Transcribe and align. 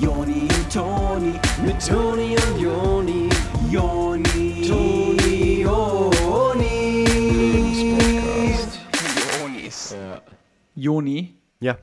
Joni 0.00 0.42
und 0.42 0.72
Toni, 0.72 1.32
mit 1.64 1.86
Toni 1.86 2.36
und 2.36 2.60
Joni, 2.60 3.28
Joni, 3.70 4.66
Toni, 4.66 5.62
Joni. 5.62 7.04
Jonis. 9.40 9.92
Ja. 9.92 10.22
Joni, 10.74 11.34
Ja. 11.60 11.76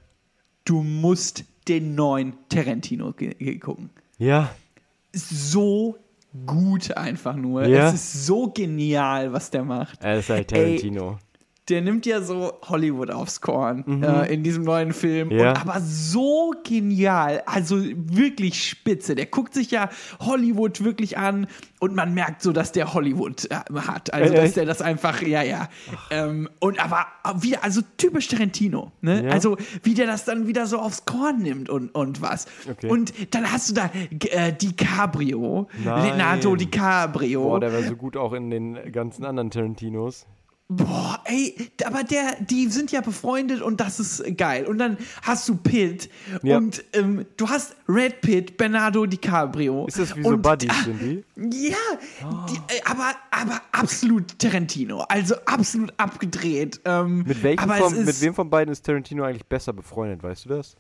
du 0.65 0.81
musst 0.83 1.43
den 1.67 1.95
neuen 1.95 2.33
Tarantino 2.49 3.13
gucken. 3.13 3.89
Ja. 4.17 4.53
So 5.13 5.97
gut 6.45 6.95
einfach 6.97 7.35
nur. 7.35 7.65
Ja. 7.65 7.87
Es 7.89 7.93
ist 7.95 8.25
so 8.25 8.49
genial, 8.51 9.31
was 9.33 9.49
der 9.51 9.63
macht. 9.63 10.01
Er 10.03 10.19
ist 10.19 10.29
halt 10.29 10.51
Ey, 10.51 10.77
Tarantino. 10.77 11.19
Der 11.71 11.81
nimmt 11.81 12.05
ja 12.05 12.21
so 12.21 12.53
Hollywood 12.67 13.09
aufs 13.11 13.39
Korn 13.41 14.03
äh, 14.03 14.31
in 14.33 14.43
diesem 14.43 14.63
neuen 14.63 14.93
Film. 14.93 15.29
Mhm. 15.29 15.39
Ja. 15.39 15.49
Und, 15.51 15.61
aber 15.61 15.79
so 15.81 16.53
genial, 16.63 17.41
also 17.45 17.77
wirklich 17.79 18.67
spitze. 18.67 19.15
Der 19.15 19.25
guckt 19.25 19.53
sich 19.53 19.71
ja 19.71 19.89
Hollywood 20.19 20.83
wirklich 20.83 21.17
an 21.17 21.47
und 21.79 21.95
man 21.95 22.13
merkt 22.13 22.41
so, 22.41 22.51
dass 22.51 22.71
der 22.73 22.93
Hollywood 22.93 23.49
äh, 23.49 23.55
hat. 23.87 24.13
Also, 24.13 24.33
Äh, 24.33 24.35
dass 24.35 24.45
echt? 24.45 24.57
der 24.57 24.65
das 24.65 24.81
einfach, 24.81 25.21
ja, 25.21 25.41
ja. 25.41 25.69
Ähm, 26.09 26.49
und 26.59 26.83
aber 26.83 27.05
wieder, 27.41 27.63
also 27.63 27.81
typisch 27.97 28.27
Tarantino. 28.27 28.91
Ne? 29.01 29.25
Ja. 29.25 29.31
Also, 29.31 29.57
wie 29.83 29.93
der 29.93 30.07
das 30.07 30.25
dann 30.25 30.47
wieder 30.47 30.65
so 30.65 30.77
aufs 30.77 31.05
Korn 31.05 31.41
nimmt 31.41 31.69
und, 31.69 31.89
und 31.95 32.21
was. 32.21 32.47
Okay. 32.69 32.87
Und 32.89 33.13
dann 33.33 33.51
hast 33.51 33.69
du 33.69 33.73
da 33.73 33.89
äh, 34.29 34.51
DiCaprio, 34.53 35.67
Nein. 35.83 36.03
Leonardo 36.03 36.55
DiCaprio. 36.55 37.43
Boah, 37.43 37.59
der 37.61 37.73
war 37.73 37.83
so 37.83 37.95
gut 37.95 38.17
auch 38.17 38.33
in 38.33 38.49
den 38.49 38.91
ganzen 38.91 39.23
anderen 39.25 39.49
Tarantinos. 39.49 40.25
Boah, 40.73 41.19
ey, 41.25 41.53
aber 41.83 42.05
der, 42.05 42.37
die 42.39 42.67
sind 42.67 42.93
ja 42.93 43.01
befreundet 43.01 43.61
und 43.61 43.81
das 43.81 43.99
ist 43.99 44.23
geil. 44.37 44.65
Und 44.65 44.77
dann 44.77 44.97
hast 45.21 45.49
du 45.49 45.55
Pitt 45.57 46.09
Ja. 46.43 46.55
und 46.57 46.81
ähm, 46.93 47.25
du 47.35 47.49
hast 47.49 47.75
Red 47.89 48.21
Pitt, 48.21 48.55
Bernardo 48.55 49.05
DiCaprio. 49.05 49.85
Ist 49.87 49.99
das 49.99 50.15
wie 50.15 50.23
so 50.23 50.37
Buddies, 50.37 50.71
sind 50.85 51.01
die? 51.01 51.23
Ja, 51.35 51.75
die, 52.49 52.55
äh, 52.73 52.81
aber, 52.85 53.13
aber 53.31 53.61
absolut 53.73 54.39
Tarantino. 54.39 54.99
Also 55.09 55.35
absolut 55.45 55.93
abgedreht. 55.97 56.79
Ähm, 56.85 57.23
Mit, 57.27 57.43
welchem 57.43 57.69
ist, 57.69 58.05
mit 58.05 58.21
wem 58.21 58.33
von 58.33 58.49
beiden 58.49 58.71
ist 58.71 58.85
Tarantino 58.85 59.23
eigentlich 59.23 59.45
besser 59.45 59.73
befreundet, 59.73 60.23
weißt 60.23 60.45
du 60.45 60.49
das? 60.49 60.77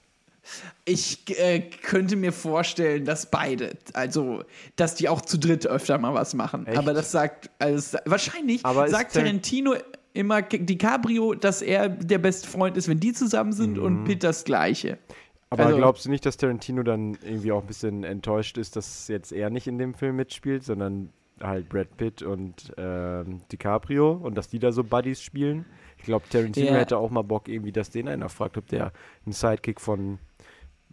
Ich 0.85 1.23
äh, 1.39 1.59
könnte 1.61 2.15
mir 2.15 2.31
vorstellen, 2.31 3.05
dass 3.05 3.29
beide, 3.29 3.77
also, 3.93 4.43
dass 4.75 4.95
die 4.95 5.07
auch 5.09 5.21
zu 5.21 5.37
dritt 5.37 5.67
öfter 5.67 5.97
mal 5.97 6.13
was 6.13 6.33
machen. 6.33 6.65
Echt? 6.67 6.77
Aber 6.77 6.93
das 6.93 7.11
sagt, 7.11 7.49
also, 7.59 7.97
wahrscheinlich 8.05 8.65
Aber 8.65 8.87
sagt 8.89 9.13
Tar- 9.13 9.23
Tarantino 9.23 9.75
immer 10.13 10.41
DiCaprio, 10.41 11.35
dass 11.35 11.61
er 11.61 11.87
der 11.89 12.17
beste 12.17 12.47
Freund 12.47 12.75
ist, 12.75 12.87
wenn 12.87 12.99
die 12.99 13.13
zusammen 13.13 13.53
sind 13.53 13.77
und 13.77 14.03
Pitt 14.05 14.23
das 14.23 14.43
Gleiche. 14.43 14.93
Mhm. 14.93 15.15
Aber 15.51 15.65
Also- 15.65 15.77
glaubst 15.77 16.05
du 16.05 16.09
nicht, 16.09 16.25
dass 16.25 16.37
Tarantino 16.37 16.81
dann 16.83 17.17
irgendwie 17.23 17.51
auch 17.51 17.61
ein 17.61 17.67
bisschen 17.67 18.03
enttäuscht 18.03 18.57
ist, 18.57 18.75
dass 18.75 19.07
jetzt 19.09 19.31
er 19.31 19.49
nicht 19.49 19.67
in 19.67 19.77
dem 19.77 19.93
Film 19.93 20.15
mitspielt, 20.15 20.63
sondern 20.63 21.09
halt 21.41 21.69
Brad 21.69 21.97
Pitt 21.97 22.21
und 22.23 22.71
ähm, 22.77 23.41
DiCaprio 23.51 24.11
und 24.11 24.35
dass 24.37 24.47
die 24.47 24.59
da 24.59 24.71
so 24.71 24.83
Buddies 24.83 25.21
spielen? 25.21 25.65
Ich 25.97 26.03
glaube, 26.05 26.25
Tarantino 26.29 26.67
Ja. 26.67 26.73
hätte 26.75 26.97
auch 26.97 27.09
mal 27.11 27.21
Bock, 27.23 27.47
irgendwie, 27.47 27.71
dass 27.71 27.89
den 27.89 28.07
einer 28.07 28.29
fragt, 28.29 28.57
ob 28.57 28.67
der 28.67 28.91
ein 29.27 29.31
Sidekick 29.33 29.79
von 29.81 30.19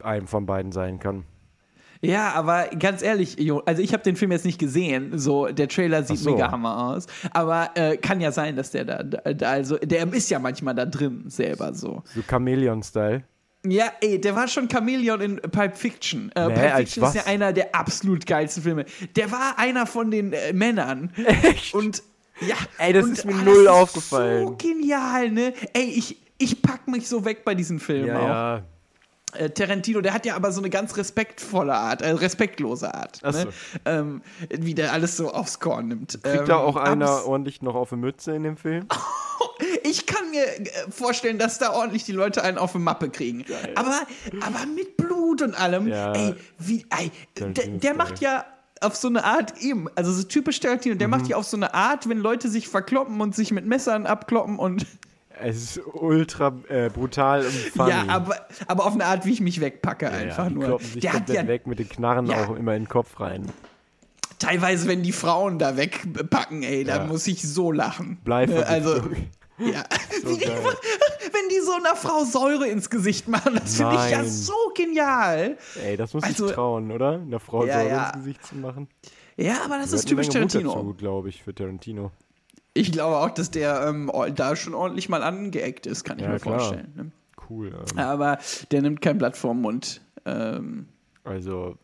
einem 0.03 0.27
von 0.27 0.47
beiden 0.47 0.73
sein 0.73 0.99
kann. 0.99 1.25
Ja, 2.01 2.33
aber 2.35 2.69
ganz 2.79 3.03
ehrlich, 3.03 3.37
also 3.67 3.83
ich 3.83 3.93
habe 3.93 4.03
den 4.05 4.15
Film 4.15 4.31
jetzt 4.31 4.45
nicht 4.45 4.59
gesehen. 4.59 5.19
So, 5.19 5.47
der 5.47 5.69
Trailer 5.69 6.05
sieht 6.05 6.19
so. 6.19 6.31
mega 6.31 6.51
hammer 6.51 6.91
aus. 6.93 7.07
Aber 7.33 7.71
äh, 7.75 7.97
kann 7.97 8.21
ja 8.21 8.31
sein, 8.31 8.55
dass 8.55 8.71
der 8.71 8.85
da, 8.85 9.03
da, 9.03 9.49
also 9.49 9.77
der 9.79 10.13
ist 10.13 10.31
ja 10.31 10.39
manchmal 10.39 10.75
da 10.75 10.87
drin 10.87 11.25
selber 11.27 11.75
so. 11.75 12.03
So 12.15 12.23
Chameleon-Style. 12.23 13.25
Ja, 13.67 13.87
ey, 14.01 14.21
der 14.21 14.37
war 14.37 14.47
schon 14.47 14.69
Chameleon 14.69 15.21
in 15.21 15.37
Pulp 15.41 15.77
Fiction. 15.77 16.31
Äh, 16.37 16.47
Nee, 16.47 16.55
Pulp 16.55 16.77
Fiction 16.77 17.05
ist 17.05 17.15
ja 17.17 17.27
einer 17.27 17.53
der 17.53 17.75
absolut 17.75 18.25
geilsten 18.25 18.63
Filme. 18.63 18.85
Der 19.17 19.33
war 19.33 19.59
einer 19.59 19.85
von 19.85 20.13
den 20.13 20.33
äh, 20.33 20.53
Männern. 20.53 21.13
Echt? 21.43 21.75
Und 21.75 22.05
ja, 22.47 22.55
Ey, 22.79 22.93
das 22.93 23.07
und, 23.07 23.13
ist 23.13 23.25
mir 23.25 23.35
ah, 23.35 23.43
null 23.43 23.65
das 23.65 23.75
aufgefallen. 23.75 24.47
So 24.47 24.57
genial, 24.57 25.33
ne? 25.33 25.53
Ey, 25.73 25.87
ich, 25.87 26.17
ich 26.39 26.63
pack 26.63 26.87
mich 26.87 27.09
so 27.09 27.25
weg 27.25 27.45
bei 27.45 27.57
diesen 27.57 27.81
Filmen 27.81 28.15
auch. 28.17 28.29
ja. 28.29 28.63
Äh, 29.35 29.51
Tarantino, 29.51 30.01
der 30.01 30.15
hat 30.15 30.25
ja 30.25 30.37
aber 30.37 30.53
so 30.53 30.61
eine 30.61 30.71
ganz 30.71 30.97
respektvolle 30.97 31.75
Art, 31.75 32.01
äh, 32.03 32.11
respektlose 32.11 32.95
Art, 32.95 33.21
Ach 33.23 33.35
so. 33.35 33.45
ne? 33.45 33.53
ähm, 33.85 34.23
wie 34.49 34.75
der 34.75 34.93
alles 34.93 35.17
so 35.19 35.31
aufs 35.31 35.61
Korn 35.61 35.89
nimmt. 35.89 36.19
Kriegt 36.23 36.41
ähm, 36.41 36.47
da 36.47 36.57
auch 36.57 36.77
einer 36.77 37.27
ordentlich 37.27 37.61
noch 37.61 37.75
auf 37.75 37.91
die 37.91 37.97
Mütze 37.97 38.35
in 38.35 38.43
dem 38.43 38.57
Film? 38.57 38.87
Ich 39.85 40.07
kann 40.07 40.31
mir 40.31 40.45
äh, 40.45 40.67
vorstellen, 40.91 41.39
dass 41.39 41.59
da 41.59 41.73
ordentlich 41.73 42.05
die 42.05 42.13
Leute 42.13 42.43
einen 42.43 42.59
auf 42.59 42.73
die 42.73 42.79
Mappe 42.79 43.09
kriegen. 43.09 43.45
Aber, 43.77 44.01
aber 44.45 44.67
mit 44.67 44.97
Blut 44.97 45.43
und 45.43 45.55
allem. 45.55 45.89
Ja. 45.89 46.13
Ey, 46.13 46.35
wie, 46.59 46.85
ey, 46.91 47.11
der, 47.39 47.67
der 47.69 47.95
macht 47.95 48.21
ja 48.21 48.45
auf 48.81 48.97
so 48.97 49.09
eine 49.09 49.25
Art 49.25 49.55
eben, 49.61 49.89
also 49.95 50.13
so 50.13 50.23
typisch 50.25 50.61
Tarantino, 50.61 50.95
der 50.97 51.09
Mhm. 51.09 51.13
macht 51.13 51.27
ja 51.29 51.37
auf 51.37 51.45
so 51.47 51.57
eine 51.57 51.73
Art, 51.75 52.09
wenn 52.09 52.19
Leute 52.19 52.49
sich 52.49 52.69
verkloppen 52.69 53.21
und 53.21 53.35
sich 53.35 53.51
mit 53.51 53.67
Messern 53.67 54.07
abkloppen 54.07 54.59
und 54.59 54.85
Es 55.43 55.57
ist 55.77 55.81
ultra 55.93 56.53
äh, 56.69 56.89
brutal 56.91 57.41
und 57.45 57.53
funny. 57.53 57.91
ja, 57.91 58.05
aber, 58.09 58.37
aber 58.67 58.87
auf 58.87 58.95
eine 58.95 59.05
Art, 59.07 59.25
wie 59.25 59.33
ich 59.33 59.41
mich 59.41 59.61
wegpacke 59.61 60.07
Ja, 60.07 60.13
einfach 60.13 60.49
die 60.49 60.55
nur. 60.55 60.81
sich 60.81 61.01
Der 61.01 61.13
hat 61.13 61.29
ja 61.29 61.47
weg 61.47 61.67
mit 61.67 61.79
den 61.79 61.89
Knarren 61.89 62.27
Ja. 62.27 62.45
auch 62.47 62.57
immer 62.57 62.75
in 62.75 62.85
den 62.85 62.89
Kopf 62.89 63.21
rein. 63.21 63.47
teilweise, 64.39 64.87
wenn 64.89 65.03
die 65.03 65.13
Frauen 65.13 65.59
da 65.59 65.77
wegpacken, 65.77 66.63
ey, 66.63 66.85
da 66.85 67.05
muss 67.05 67.27
ich 67.27 67.43
so 67.43 67.73
lachen. 67.73 68.19
Bleivergiftung. 68.25 68.73
Also, 68.73 68.95
ja. 69.59 69.85
So 70.23 70.29
wenn 70.39 71.49
die 71.51 71.61
so 71.65 71.73
einer 71.73 71.97
Frau 71.97 72.25
Säure 72.25 72.67
ins 72.69 72.89
Gesicht 72.91 73.29
machen, 73.29 73.55
das 73.63 73.77
finde 73.77 73.97
ich 73.97 74.11
ja 74.13 74.25
so 74.25 74.55
genial. 74.77 75.57
Ey, 75.85 75.97
das 75.97 76.15
muss 76.15 76.23
Also- 76.25 76.47
ich 76.49 76.53
trauen, 76.55 76.91
oder? 76.93 77.15
Einer 77.15 77.41
Frau 77.41 77.65
Ja, 77.67 77.81
Säure 77.81 77.97
ins 78.05 78.13
Gesicht 78.13 78.47
zu 78.47 78.57
machen. 78.57 78.89
Ja, 79.37 79.59
aber 79.65 79.77
das 79.79 79.87
Gehört 79.87 79.93
ist 79.95 80.09
typisch 80.09 80.29
Tarantino. 80.29 80.95
glaube 80.99 81.29
ich, 81.29 81.43
für 81.45 81.55
Tarantino. 81.55 82.11
Ich 82.79 82.93
glaube 82.93 83.17
auch, 83.17 83.31
dass 83.31 83.51
der 83.51 83.87
ähm, 83.89 84.11
da 84.35 84.55
schon 84.57 84.75
ordentlich 84.75 85.09
mal 85.09 85.23
angeeckt 85.23 85.87
ist, 85.87 86.05
kann 86.05 86.19
ich 86.19 86.25
Ja, 86.25 86.31
mir 86.33 86.39
klar. 86.39 86.59
vorstellen. 86.61 86.93
Ne? 86.97 87.11
Cool. 87.51 87.73
Ähm, 87.93 87.99
Aber 87.99 88.39
der 88.71 88.83
nimmt 88.83 89.01
kein 89.01 89.19
Blatt 89.19 89.37
vorm 89.37 89.61
Mund. 89.63 90.01
Ähm, 90.25 90.87
Also, 91.25 91.77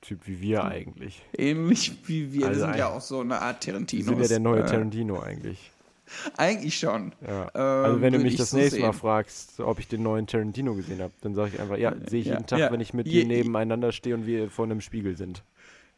Typ 0.00 0.26
wie 0.26 0.40
wir 0.40 0.64
eigentlich. 0.64 1.22
ähnlich 1.36 1.92
wie 2.06 2.32
wir. 2.32 2.48
Also 2.48 2.60
wir 2.60 2.66
sind 2.66 2.76
ja 2.76 2.88
auch 2.88 3.00
so 3.00 3.20
eine 3.20 3.40
Art 3.40 3.64
Wir 3.64 3.72
Tarantino. 3.72 4.04
sind 4.04 4.20
ja 4.20 4.28
der 4.28 4.40
neue 4.40 4.62
äh, 4.62 4.66
Tarantino 4.66 5.20
eigentlich. 5.20 5.70
Eigentlich 6.36 6.78
schon. 6.78 7.14
Ja. 7.26 7.44
Ähm, 7.54 7.84
also, 7.84 8.00
wenn 8.02 8.12
du 8.12 8.18
würd 8.18 8.24
mich 8.24 8.32
ich 8.34 8.38
das 8.40 8.50
so 8.50 8.56
nächste 8.58 8.80
Mal 8.80 8.92
sehen. 8.92 9.00
fragst, 9.00 9.60
ob 9.60 9.78
ich 9.78 9.88
den 9.88 10.02
neuen 10.02 10.26
Tarantino 10.26 10.74
gesehen 10.74 11.00
habe, 11.00 11.12
dann 11.22 11.34
sage 11.34 11.52
ich 11.54 11.60
einfach, 11.60 11.78
ja, 11.78 11.94
sehe 12.06 12.20
ich 12.20 12.26
Ja, 12.26 12.34
jeden 12.34 12.46
Tag, 12.46 12.58
ja. 12.58 12.70
wenn 12.72 12.80
ich 12.80 12.92
mit 12.92 13.06
dir 13.06 13.24
nebeneinander 13.24 13.92
stehe 13.92 14.14
und 14.14 14.26
wir 14.26 14.50
vor 14.50 14.66
einem 14.66 14.80
Spiegel 14.82 15.16
sind. 15.16 15.42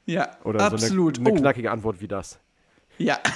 Ja, 0.07 0.31
Oder 0.45 0.61
absolut. 0.61 1.17
so 1.17 1.23
eine, 1.23 1.31
eine 1.31 1.39
oh, 1.39 1.41
knackige 1.41 1.71
Antwort 1.73 2.01
wie 2.01 2.07
das. 2.09 2.39
ja. 2.99 3.19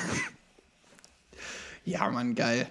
ja, 1.88 2.10
Mann, 2.10 2.34
geil. 2.34 2.71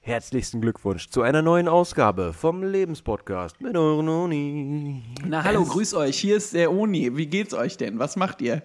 Herzlichsten 0.00 0.60
Glückwunsch 0.60 1.08
zu 1.08 1.22
einer 1.22 1.42
neuen 1.42 1.66
Ausgabe 1.66 2.32
vom 2.32 2.62
Lebenspodcast 2.62 3.60
mit 3.60 3.76
euren 3.76 4.08
Oni. 4.08 5.02
Na, 5.26 5.42
hallo, 5.42 5.64
grüß 5.64 5.94
euch. 5.94 6.16
Hier 6.18 6.36
ist 6.36 6.54
der 6.54 6.72
Oni. 6.72 7.16
Wie 7.16 7.26
geht's 7.26 7.52
euch 7.54 7.76
denn? 7.76 7.98
Was 7.98 8.14
macht 8.14 8.40
ihr? 8.40 8.62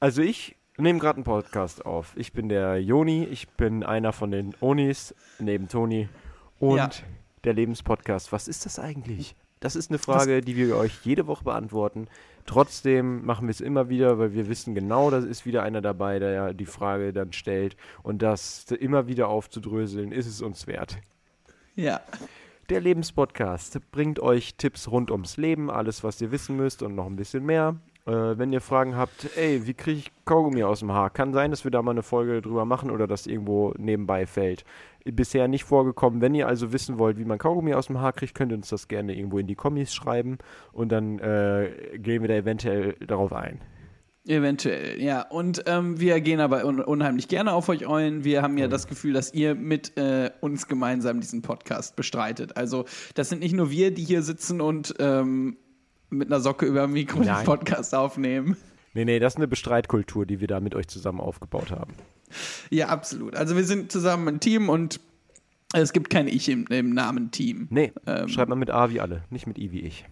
Also 0.00 0.20
ich 0.20 0.56
nehme 0.76 0.98
gerade 0.98 1.16
einen 1.16 1.24
Podcast 1.24 1.86
auf. 1.86 2.12
Ich 2.16 2.34
bin 2.34 2.50
der 2.50 2.78
Joni, 2.82 3.24
ich 3.24 3.48
bin 3.48 3.82
einer 3.82 4.12
von 4.12 4.30
den 4.30 4.54
Onis 4.60 5.14
neben 5.38 5.68
Toni 5.68 6.10
und 6.58 6.76
Ja. 6.76 6.90
der 7.44 7.54
Lebenspodcast. 7.54 8.30
Was 8.32 8.46
ist 8.46 8.66
das 8.66 8.78
eigentlich? 8.78 9.34
Das 9.60 9.76
ist 9.76 9.90
eine 9.90 9.98
Frage, 9.98 10.40
die 10.40 10.56
wir 10.56 10.74
euch 10.76 11.00
jede 11.04 11.26
Woche 11.26 11.44
beantworten. 11.44 12.08
Trotzdem 12.46 13.24
machen 13.26 13.46
wir 13.46 13.50
es 13.50 13.60
immer 13.60 13.90
wieder, 13.90 14.18
weil 14.18 14.32
wir 14.32 14.48
wissen 14.48 14.74
genau, 14.74 15.10
da 15.10 15.18
ist 15.18 15.44
wieder 15.44 15.62
einer 15.62 15.82
dabei, 15.82 16.18
der 16.18 16.30
ja 16.30 16.52
die 16.54 16.66
Frage 16.66 17.12
dann 17.12 17.34
stellt. 17.34 17.76
Und 18.02 18.22
das 18.22 18.64
immer 18.72 19.06
wieder 19.06 19.28
aufzudröseln, 19.28 20.12
ist 20.12 20.26
es 20.26 20.40
uns 20.40 20.66
wert. 20.66 20.98
Ja. 21.76 22.00
Der 22.70 22.80
Lebenspodcast 22.80 23.78
bringt 23.90 24.18
euch 24.18 24.54
Tipps 24.54 24.90
rund 24.90 25.10
ums 25.10 25.36
Leben, 25.36 25.70
alles, 25.70 26.02
was 26.04 26.20
ihr 26.22 26.30
wissen 26.30 26.56
müsst 26.56 26.82
und 26.82 26.94
noch 26.94 27.06
ein 27.06 27.16
bisschen 27.16 27.44
mehr. 27.44 27.76
Äh, 28.06 28.38
wenn 28.38 28.52
ihr 28.52 28.60
Fragen 28.60 28.96
habt, 28.96 29.36
ey, 29.36 29.66
wie 29.66 29.74
kriege 29.74 29.98
ich 29.98 30.12
Kaugummi 30.24 30.62
aus 30.62 30.80
dem 30.80 30.92
Haar? 30.92 31.10
Kann 31.10 31.32
sein, 31.32 31.50
dass 31.50 31.64
wir 31.64 31.70
da 31.70 31.82
mal 31.82 31.92
eine 31.92 32.02
Folge 32.02 32.40
drüber 32.40 32.64
machen 32.64 32.90
oder 32.90 33.06
das 33.06 33.26
irgendwo 33.26 33.74
nebenbei 33.76 34.26
fällt. 34.26 34.64
Bisher 35.04 35.48
nicht 35.48 35.64
vorgekommen. 35.64 36.20
Wenn 36.20 36.34
ihr 36.34 36.46
also 36.46 36.72
wissen 36.72 36.98
wollt, 36.98 37.18
wie 37.18 37.24
man 37.24 37.38
Kaugummi 37.38 37.74
aus 37.74 37.88
dem 37.88 38.00
Haar 38.00 38.12
kriegt, 38.12 38.34
könnt 38.34 38.52
ihr 38.52 38.56
uns 38.56 38.68
das 38.68 38.88
gerne 38.88 39.14
irgendwo 39.14 39.38
in 39.38 39.46
die 39.46 39.54
Kommis 39.54 39.94
schreiben 39.94 40.38
und 40.72 40.90
dann 40.92 41.18
äh, 41.18 41.98
gehen 41.98 42.22
wir 42.22 42.28
da 42.28 42.34
eventuell 42.34 42.94
darauf 43.06 43.32
ein. 43.32 43.60
Eventuell, 44.26 45.00
ja. 45.00 45.22
Und 45.22 45.64
ähm, 45.66 45.98
wir 45.98 46.20
gehen 46.20 46.40
aber 46.40 46.66
un 46.66 46.80
unheimlich 46.80 47.28
gerne 47.28 47.52
auf 47.52 47.70
euch 47.70 47.88
ein. 47.88 48.22
Wir 48.22 48.42
haben 48.42 48.58
ja 48.58 48.68
das 48.68 48.86
Gefühl, 48.86 49.14
dass 49.14 49.32
ihr 49.32 49.54
mit 49.54 49.96
äh, 49.96 50.30
uns 50.42 50.68
gemeinsam 50.68 51.20
diesen 51.20 51.40
Podcast 51.40 51.96
bestreitet. 51.96 52.56
Also, 52.56 52.84
das 53.14 53.30
sind 53.30 53.40
nicht 53.40 53.54
nur 53.54 53.70
wir, 53.70 53.92
die 53.92 54.04
hier 54.04 54.22
sitzen 54.22 54.60
und 54.60 54.94
ähm, 54.98 55.56
mit 56.10 56.28
einer 56.28 56.40
Socke 56.40 56.66
über 56.66 56.82
dem 56.82 56.92
Mikro 56.92 57.18
den 57.20 57.26
Nein. 57.28 57.44
Podcast 57.44 57.94
aufnehmen. 57.94 58.56
Nee, 58.94 59.04
nee, 59.04 59.18
das 59.20 59.34
ist 59.34 59.36
eine 59.36 59.48
Bestreitkultur, 59.48 60.26
die 60.26 60.40
wir 60.40 60.48
da 60.48 60.60
mit 60.60 60.74
euch 60.74 60.88
zusammen 60.88 61.20
aufgebaut 61.20 61.70
haben. 61.70 61.94
Ja, 62.70 62.88
absolut. 62.88 63.36
Also, 63.36 63.56
wir 63.56 63.64
sind 63.64 63.92
zusammen 63.92 64.26
ein 64.28 64.40
Team 64.40 64.68
und 64.68 65.00
es 65.72 65.92
gibt 65.92 66.10
kein 66.10 66.26
Ich 66.26 66.48
im, 66.48 66.66
im 66.66 66.90
Namen 66.92 67.30
Team. 67.30 67.68
Nee, 67.70 67.92
Ähm. 68.06 68.28
schreibt 68.28 68.48
mal 68.48 68.56
mit 68.56 68.70
A 68.70 68.90
wie 68.90 69.00
alle, 69.00 69.22
nicht 69.30 69.46
mit 69.46 69.58
I 69.58 69.70
wie 69.70 69.80
ich. 69.80 70.04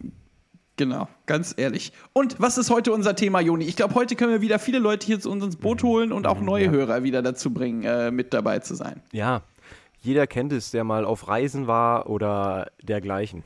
Genau, 0.76 1.08
ganz 1.26 1.54
ehrlich. 1.56 1.92
Und 2.12 2.38
was 2.40 2.56
ist 2.56 2.70
heute 2.70 2.92
unser 2.92 3.16
Thema, 3.16 3.40
Joni? 3.40 3.64
Ich 3.64 3.74
glaube, 3.74 3.96
heute 3.96 4.14
können 4.14 4.30
wir 4.30 4.40
wieder 4.42 4.60
viele 4.60 4.78
Leute 4.78 5.04
hier 5.04 5.18
zu 5.18 5.28
uns 5.28 5.42
ins 5.44 5.56
Boot 5.56 5.82
holen 5.82 6.12
und 6.12 6.28
auch 6.28 6.40
neue 6.40 6.66
Ja. 6.66 6.70
Hörer 6.70 7.02
wieder 7.02 7.20
dazu 7.20 7.52
bringen, 7.52 7.82
äh, 7.82 8.12
mit 8.12 8.32
dabei 8.32 8.60
zu 8.60 8.76
sein. 8.76 9.02
Ja, 9.10 9.42
jeder 10.00 10.28
kennt 10.28 10.52
es, 10.52 10.70
der 10.70 10.84
mal 10.84 11.04
auf 11.04 11.26
Reisen 11.26 11.66
war 11.66 12.08
oder 12.08 12.70
dergleichen. 12.80 13.42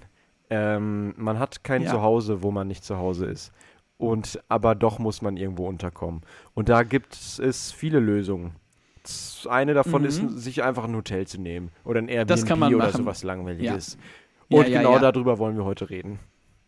Ähm, 0.54 1.14
man 1.16 1.38
hat 1.38 1.64
kein 1.64 1.82
Ja. 1.82 1.90
Zuhause, 1.92 2.42
wo 2.42 2.50
man 2.50 2.68
nicht 2.68 2.84
zu 2.84 2.98
Hause 2.98 3.26
ist. 3.26 3.52
Und 3.96 4.38
aber 4.48 4.74
doch 4.74 4.98
muss 4.98 5.22
man 5.22 5.36
irgendwo 5.36 5.66
unterkommen. 5.66 6.20
Und 6.54 6.68
da 6.68 6.82
gibt 6.82 7.14
es 7.14 7.72
viele 7.72 8.00
Lösungen. 8.00 8.52
Eine 9.48 9.74
davon 9.74 10.04
ist, 10.04 10.20
sich 10.38 10.62
einfach 10.62 10.84
ein 10.84 10.94
Hotel 10.94 11.26
zu 11.26 11.40
nehmen 11.40 11.70
oder 11.84 11.98
ein 12.00 12.08
Airbnb 12.08 12.26
Mhm. 12.26 12.28
Das 12.28 12.46
kann 12.46 12.58
man 12.58 12.74
oder 12.74 12.90
sowas 12.92 13.22
Langweiliges. 13.22 13.96
Ja, 14.48 14.58
Und 14.58 14.68
ja, 14.68 14.78
genau 14.82 14.98
darüber 14.98 15.38
wollen 15.38 15.56
wir 15.56 15.64
heute 15.64 15.88
reden. 15.88 16.18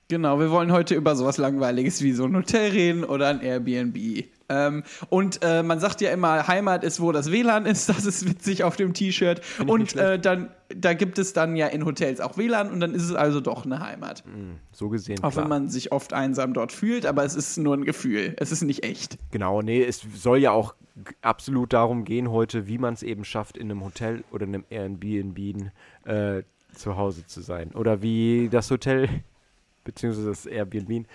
Genau, 0.09 0.39
wir 0.39 0.51
wollen 0.51 0.73
heute 0.73 0.95
über 0.95 1.15
sowas 1.17 1.39
Langweiliges 1.39 2.03
wie 2.03 2.13
so 2.13 2.25
ein 2.25 2.35
Hotel 2.37 2.71
reden 2.71 3.05
oder 3.05 3.29
ein 3.29 3.41
Airbnb. 3.41 4.25
Ähm, 4.49 4.83
und 5.09 5.41
äh, 5.43 5.63
man 5.63 5.81
sagt 5.81 6.01
ja 6.01 6.11
immer, 6.11 6.47
Heimat 6.47 6.85
ist, 6.85 7.01
wo 7.01 7.13
das 7.13 7.31
WLAN 7.31 7.67
ist. 7.67 7.89
Das 7.95 8.07
ist 8.07 8.29
witzig 8.29 8.65
auf 8.65 8.77
dem 8.77 8.93
T-Shirt. 8.93 9.41
Und 9.67 9.95
äh, 9.95 10.19
dann, 10.19 10.51
da 10.69 10.95
gibt 10.95 11.19
es 11.19 11.33
dann 11.33 11.55
ja 11.55 11.69
in 11.69 11.85
Hotels 11.85 12.21
auch 12.21 12.37
WLAN 12.37 12.71
und 12.71 12.81
dann 12.81 12.93
ist 12.93 13.05
es 13.05 13.15
also 13.15 13.41
doch 13.41 13.65
eine 13.65 13.81
Heimat. 13.81 14.25
So 14.73 14.89
gesehen. 14.89 15.23
Auch 15.23 15.31
klar. 15.31 15.45
wenn 15.45 15.49
man 15.49 15.69
sich 15.69 15.93
oft 15.93 16.13
einsam 16.13 16.55
dort 16.55 16.73
fühlt, 16.73 17.07
aber 17.07 17.25
es 17.25 17.35
ist 17.35 17.57
nur 17.57 17.77
ein 17.77 17.85
Gefühl. 17.85 18.35
Es 18.39 18.53
ist 18.53 18.63
nicht 18.63 18.85
echt. 18.85 19.19
Genau, 19.31 19.63
nee, 19.63 19.83
es 19.83 20.05
soll 20.15 20.39
ja 20.39 20.51
auch 20.51 20.75
absolut 21.23 21.73
darum 21.73 22.05
gehen 22.05 22.31
heute, 22.31 22.67
wie 22.67 22.79
man 22.79 22.95
es 22.95 23.03
eben 23.03 23.25
schafft, 23.25 23.57
in 23.57 23.71
einem 23.71 23.85
Hotel 23.85 24.25
oder 24.31 24.47
einem 24.47 24.65
Airbnb 24.71 25.71
äh, 26.05 26.43
zu 26.75 26.97
Hause 26.97 27.27
zu 27.27 27.41
sein. 27.41 27.73
Oder 27.75 28.03
wie 28.03 28.49
das 28.51 28.71
Hotel 28.71 29.09
beziehungsweise 29.85 30.29
das 30.29 30.47
Airbnb 30.47 31.07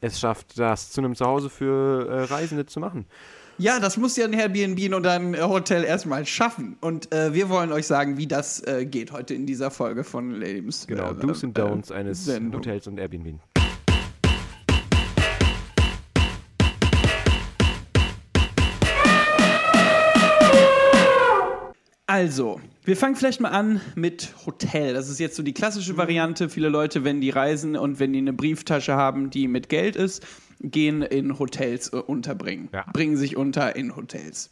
es 0.00 0.20
schafft, 0.20 0.58
das 0.58 0.90
zu 0.90 1.00
einem 1.00 1.14
Zuhause 1.14 1.50
für 1.50 2.08
äh, 2.08 2.22
Reisende 2.24 2.66
zu 2.66 2.80
machen. 2.80 3.06
Ja, 3.58 3.78
das 3.78 3.98
muss 3.98 4.16
ja 4.16 4.24
ein 4.24 4.32
Airbnb 4.32 4.94
oder 4.94 5.12
ein 5.12 5.38
Hotel 5.38 5.84
erstmal 5.84 6.24
schaffen. 6.24 6.78
Und 6.80 7.12
äh, 7.12 7.34
wir 7.34 7.50
wollen 7.50 7.72
euch 7.72 7.86
sagen, 7.86 8.16
wie 8.16 8.26
das 8.26 8.60
äh, 8.66 8.86
geht 8.86 9.12
heute 9.12 9.34
in 9.34 9.44
dieser 9.44 9.70
Folge 9.70 10.02
von 10.02 10.30
Lebens. 10.30 10.86
Genau, 10.86 11.10
äh, 11.10 11.14
Do's 11.14 11.44
and 11.44 11.58
äh, 11.58 11.60
Don'ts 11.60 11.92
eines 11.92 12.24
Sendung. 12.24 12.60
Hotels 12.60 12.86
und 12.86 12.98
Airbnb. 12.98 13.38
Also, 22.10 22.60
wir 22.82 22.96
fangen 22.96 23.14
vielleicht 23.14 23.40
mal 23.40 23.50
an 23.50 23.80
mit 23.94 24.34
Hotel. 24.44 24.94
Das 24.94 25.08
ist 25.08 25.20
jetzt 25.20 25.36
so 25.36 25.44
die 25.44 25.54
klassische 25.54 25.96
Variante. 25.96 26.48
Viele 26.48 26.68
Leute, 26.68 27.04
wenn 27.04 27.20
die 27.20 27.30
reisen 27.30 27.76
und 27.76 28.00
wenn 28.00 28.12
die 28.12 28.18
eine 28.18 28.32
Brieftasche 28.32 28.94
haben, 28.94 29.30
die 29.30 29.46
mit 29.46 29.68
Geld 29.68 29.94
ist, 29.94 30.26
gehen 30.58 31.02
in 31.02 31.38
Hotels 31.38 31.92
äh, 31.92 31.98
unterbringen. 31.98 32.68
Ja. 32.72 32.84
Bringen 32.92 33.16
sich 33.16 33.36
unter 33.36 33.76
in 33.76 33.94
Hotels. 33.94 34.50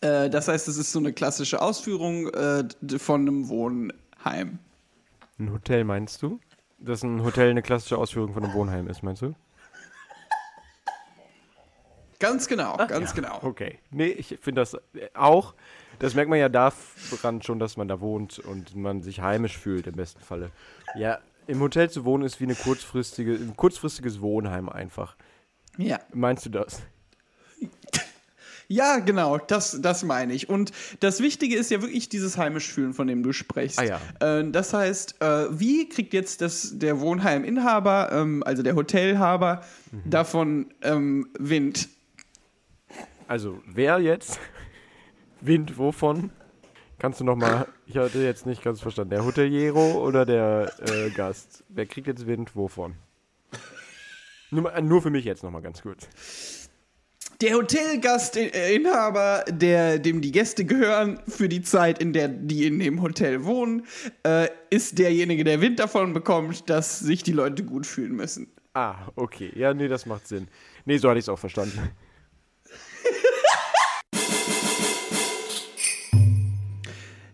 Äh, 0.00 0.28
das 0.30 0.48
heißt, 0.48 0.66
es 0.66 0.76
ist 0.76 0.90
so 0.90 0.98
eine 0.98 1.12
klassische 1.12 1.62
Ausführung 1.62 2.26
äh, 2.30 2.64
von 2.98 3.20
einem 3.20 3.48
Wohnheim. 3.48 4.58
Ein 5.38 5.52
Hotel 5.52 5.84
meinst 5.84 6.22
du? 6.22 6.40
Dass 6.80 7.04
ein 7.04 7.22
Hotel 7.22 7.50
eine 7.50 7.62
klassische 7.62 7.98
Ausführung 7.98 8.32
von 8.34 8.42
einem 8.42 8.52
Wohnheim 8.52 8.88
ist, 8.88 9.04
meinst 9.04 9.22
du? 9.22 9.32
Ganz 12.18 12.48
genau, 12.48 12.76
ganz 12.78 13.10
Ja, 13.10 13.14
genau. 13.14 13.38
Okay. 13.42 13.78
Nee, 13.92 14.08
ich 14.08 14.38
finde 14.40 14.62
das 14.62 14.76
auch. 15.14 15.54
Das 15.98 16.14
merkt 16.14 16.28
man 16.30 16.38
ja 16.38 16.48
daran 16.48 17.42
schon, 17.42 17.58
dass 17.58 17.76
man 17.76 17.88
da 17.88 18.00
wohnt 18.00 18.38
und 18.38 18.74
man 18.76 19.02
sich 19.02 19.20
heimisch 19.20 19.56
fühlt 19.56 19.86
im 19.86 19.94
besten 19.96 20.20
Falle. 20.22 20.50
Ja, 20.96 21.18
im 21.46 21.60
Hotel 21.60 21.90
zu 21.90 22.04
wohnen 22.04 22.24
ist 22.24 22.40
wie 22.40 22.44
eine 22.44 22.54
kurzfristige, 22.54 23.34
ein 23.34 23.56
kurzfristiges 23.56 24.20
Wohnheim 24.20 24.68
einfach. 24.68 25.16
Ja. 25.76 25.98
Meinst 26.12 26.46
du 26.46 26.50
das? 26.50 26.82
Ja, 28.66 28.98
genau, 28.98 29.36
das, 29.36 29.78
das 29.82 30.04
meine 30.04 30.32
ich. 30.32 30.48
Und 30.48 30.72
das 31.00 31.20
Wichtige 31.20 31.54
ist 31.56 31.70
ja 31.70 31.82
wirklich 31.82 32.08
dieses 32.08 32.38
heimisch 32.38 32.72
fühlen, 32.72 32.94
von 32.94 33.06
dem 33.06 33.22
du 33.22 33.32
sprichst. 33.32 33.78
Ah 33.78 33.84
ja. 33.84 34.00
Äh, 34.20 34.50
das 34.50 34.72
heißt, 34.72 35.20
äh, 35.20 35.46
wie 35.50 35.86
kriegt 35.88 36.14
jetzt 36.14 36.40
das, 36.40 36.78
der 36.78 36.98
Wohnheiminhaber, 37.00 38.10
ähm, 38.12 38.42
also 38.44 38.62
der 38.62 38.74
Hotelhaber, 38.74 39.62
Mhm. 39.92 40.10
davon 40.10 40.66
ähm, 40.82 41.28
Wind? 41.38 41.88
Also, 43.28 43.60
wer 43.66 43.98
jetzt? 43.98 44.40
Wind 45.46 45.78
wovon? 45.78 46.30
Kannst 46.98 47.20
du 47.20 47.24
nochmal, 47.24 47.66
ich 47.86 47.96
hatte 47.96 48.22
jetzt 48.22 48.46
nicht 48.46 48.62
ganz 48.62 48.80
verstanden, 48.80 49.10
der 49.10 49.24
Hoteliero 49.24 50.04
oder 50.06 50.24
der 50.24 50.72
äh, 50.80 51.10
Gast? 51.10 51.64
Wer 51.68 51.86
kriegt 51.86 52.06
jetzt 52.06 52.26
Wind 52.26 52.54
wovon? 52.56 52.94
Nur, 54.50 54.80
nur 54.80 55.02
für 55.02 55.10
mich 55.10 55.24
jetzt 55.24 55.42
nochmal 55.42 55.62
ganz 55.62 55.82
kurz. 55.82 56.08
Der 57.40 57.54
Hotelgastinhaber, 57.54 59.44
der, 59.48 59.98
dem 59.98 60.20
die 60.20 60.30
Gäste 60.30 60.64
gehören, 60.64 61.18
für 61.26 61.48
die 61.48 61.62
Zeit, 61.62 61.98
in 61.98 62.12
der 62.12 62.28
die 62.28 62.66
in 62.66 62.78
dem 62.78 63.02
Hotel 63.02 63.44
wohnen, 63.44 63.86
äh, 64.22 64.48
ist 64.70 64.98
derjenige, 64.98 65.42
der 65.42 65.60
Wind 65.60 65.80
davon 65.80 66.12
bekommt, 66.12 66.70
dass 66.70 67.00
sich 67.00 67.22
die 67.24 67.32
Leute 67.32 67.64
gut 67.64 67.86
fühlen 67.86 68.12
müssen. 68.12 68.46
Ah, 68.72 68.94
okay. 69.16 69.52
Ja, 69.56 69.74
nee, 69.74 69.88
das 69.88 70.06
macht 70.06 70.28
Sinn. 70.28 70.48
Nee, 70.84 70.98
so 70.98 71.08
hatte 71.08 71.18
ich 71.18 71.24
es 71.24 71.28
auch 71.28 71.38
verstanden. 71.38 71.90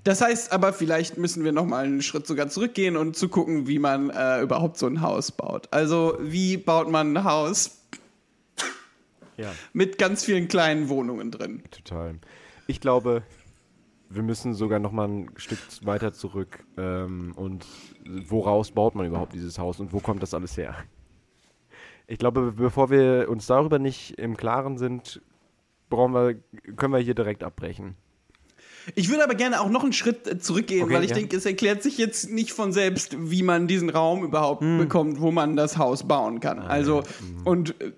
Das 0.04 0.20
heißt 0.20 0.52
aber, 0.52 0.72
vielleicht 0.72 1.18
müssen 1.18 1.44
wir 1.44 1.52
noch 1.52 1.66
mal 1.66 1.84
einen 1.84 2.02
Schritt 2.02 2.26
sogar 2.26 2.48
zurückgehen 2.48 2.96
und 2.96 3.16
zu 3.16 3.28
gucken, 3.28 3.66
wie 3.68 3.78
man 3.78 4.10
äh, 4.10 4.40
überhaupt 4.40 4.78
so 4.78 4.86
ein 4.86 5.02
Haus 5.02 5.30
baut. 5.32 5.68
Also, 5.72 6.16
wie 6.20 6.56
baut 6.56 6.90
man 6.90 7.12
ein 7.16 7.24
Haus 7.24 7.82
Ja, 9.36 9.52
mit 9.72 9.98
ganz 9.98 10.24
vielen 10.24 10.48
kleinen 10.48 10.88
Wohnungen 10.88 11.30
drin? 11.30 11.62
total. 11.70 12.18
Ich 12.66 12.80
glaube, 12.80 13.22
wir 14.08 14.22
müssen 14.22 14.54
sogar 14.54 14.78
noch 14.78 14.92
mal 14.92 15.08
ein 15.08 15.30
Stück 15.36 15.58
weiter 15.82 16.12
zurück. 16.12 16.64
Ähm, 16.76 17.32
und 17.36 17.66
woraus 18.06 18.70
baut 18.70 18.94
man 18.94 19.06
überhaupt 19.06 19.34
dieses 19.34 19.58
Haus 19.58 19.80
und 19.80 19.92
wo 19.92 20.00
kommt 20.00 20.22
das 20.22 20.34
alles 20.34 20.56
her? 20.56 20.74
Ich 22.06 22.18
glaube, 22.18 22.52
bevor 22.56 22.90
wir 22.90 23.28
uns 23.28 23.46
darüber 23.46 23.78
nicht 23.78 24.18
im 24.18 24.36
Klaren 24.36 24.78
sind, 24.78 25.20
brauchen 25.90 26.12
wir, 26.12 26.34
können 26.76 26.92
wir 26.92 27.00
hier 27.00 27.14
direkt 27.14 27.44
abbrechen. 27.44 27.96
Ich 28.94 29.08
würde 29.08 29.24
aber 29.24 29.34
gerne 29.34 29.60
auch 29.60 29.68
noch 29.70 29.82
einen 29.82 29.92
Schritt 29.92 30.26
äh, 30.26 30.38
zurückgehen, 30.38 30.84
Okay, 30.84 30.94
weil 30.94 31.04
ich 31.04 31.10
ja. 31.10 31.16
denke, 31.16 31.36
es 31.36 31.46
erklärt 31.46 31.82
sich 31.82 31.98
jetzt 31.98 32.30
nicht 32.30 32.52
von 32.52 32.72
selbst, 32.72 33.16
wie 33.18 33.42
man 33.42 33.66
diesen 33.66 33.90
Raum 33.90 34.24
überhaupt 34.24 34.60
bekommt, 34.60 35.20
wo 35.20 35.30
man 35.30 35.56
das 35.56 35.76
Haus 35.78 36.06
bauen 36.06 36.40
kann. 36.40 36.58
also, 36.60 37.02
und 37.44 37.80
äh, 37.80 37.92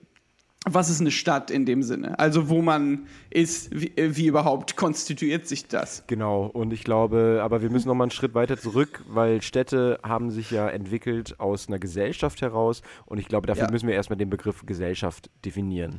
was 0.65 0.89
ist 0.91 1.01
eine 1.01 1.11
Stadt 1.11 1.51
in 1.51 1.67
dem 1.67 1.83
Sinne? 1.83 2.17
Also, 2.21 2.49
wo 2.49 2.63
man 2.63 3.09
ist, 3.31 3.69
wie, 3.73 3.89
äh, 3.97 4.17
wie 4.17 4.27
überhaupt 4.29 4.77
konstituiert 4.77 5.49
sich 5.49 5.67
das? 5.67 6.05
Genau, 6.07 6.47
und 6.47 6.73
ich 6.73 6.85
glaube, 6.85 7.41
aber 7.43 7.63
wir 7.63 7.71
müssen 7.71 7.89
noch 7.89 7.97
mal 7.97 8.05
einen 8.05 8.11
Schritt 8.13 8.35
weiter 8.35 8.57
zurück, 8.57 9.03
weil 9.09 9.43
Städte 9.43 9.99
haben 10.05 10.31
sich 10.31 10.53
ja 10.53 10.69
entwickelt 10.69 11.41
aus 11.41 11.67
einer 11.67 11.81
Gesellschaft 11.81 12.43
heraus 12.43 12.83
und 13.07 13.19
ich 13.19 13.27
glaube, 13.27 13.49
dafür 13.49 13.65
Ja. 13.65 13.71
müssen 13.73 13.89
wir 13.89 13.95
erstmal 13.97 14.17
den 14.19 14.31
Begriff 14.31 14.65
Gesellschaft 14.65 15.31
definieren. 15.45 15.99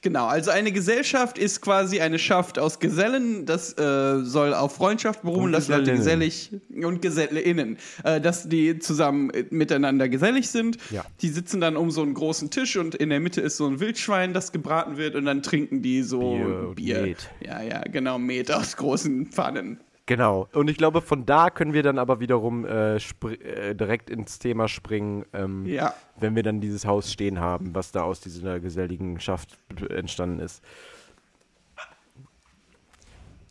Genau, 0.00 0.26
also 0.26 0.50
eine 0.50 0.72
Gesellschaft 0.72 1.38
ist 1.38 1.60
quasi 1.60 2.00
eine 2.00 2.18
Schaft 2.18 2.58
aus 2.58 2.80
Gesellen, 2.80 3.46
das 3.46 3.76
äh, 3.78 4.24
soll 4.24 4.54
auf 4.54 4.74
Freundschaft 4.76 5.22
beruhen, 5.22 5.52
dass 5.52 5.68
Leute 5.68 5.92
gesellig 5.92 6.50
und 6.70 7.02
GesellInnen, 7.02 7.78
äh, 8.04 8.20
dass 8.20 8.48
die 8.48 8.78
zusammen 8.78 9.30
äh, 9.30 9.44
miteinander 9.50 10.08
gesellig 10.08 10.50
sind. 10.50 10.78
Ja. 10.90 11.04
Die 11.20 11.28
sitzen 11.28 11.60
dann 11.60 11.76
um 11.76 11.90
so 11.90 12.02
einen 12.02 12.14
großen 12.14 12.50
Tisch 12.50 12.76
und 12.76 12.94
in 12.94 13.10
der 13.10 13.20
Mitte 13.20 13.40
ist 13.40 13.56
so 13.56 13.66
ein 13.66 13.80
Wildschwein, 13.80 14.34
das 14.34 14.52
gebraten 14.52 14.96
wird 14.96 15.14
und 15.14 15.24
dann 15.24 15.42
trinken 15.42 15.82
die 15.82 16.02
so 16.02 16.72
Bier 16.74 17.02
Bier. 17.04 17.16
Ja, 17.40 17.62
ja, 17.62 17.82
genau, 17.82 18.18
Met 18.18 18.50
aus 18.50 18.76
großen 18.76 19.26
Pfannen. 19.26 19.80
Genau. 20.06 20.48
Und 20.52 20.68
ich 20.68 20.76
glaube, 20.76 21.00
von 21.00 21.26
da 21.26 21.48
können 21.48 21.72
wir 21.72 21.82
dann 21.84 21.98
aber 21.98 22.18
wiederum 22.18 22.64
äh, 22.64 22.96
äh, 22.96 23.74
direkt 23.74 24.10
ins 24.10 24.38
Thema 24.40 24.66
springen, 24.68 25.24
ähm, 25.32 25.64
Ja. 25.64 25.94
wenn 26.18 26.34
wir 26.34 26.42
dann 26.42 26.60
dieses 26.60 26.86
Haus 26.86 27.12
stehen 27.12 27.38
haben, 27.38 27.74
was 27.74 27.92
da 27.92 28.02
aus 28.02 28.20
dieser 28.20 28.58
geselligen 28.58 29.20
Schaft 29.20 29.58
entstanden 29.90 30.40
ist. 30.40 30.62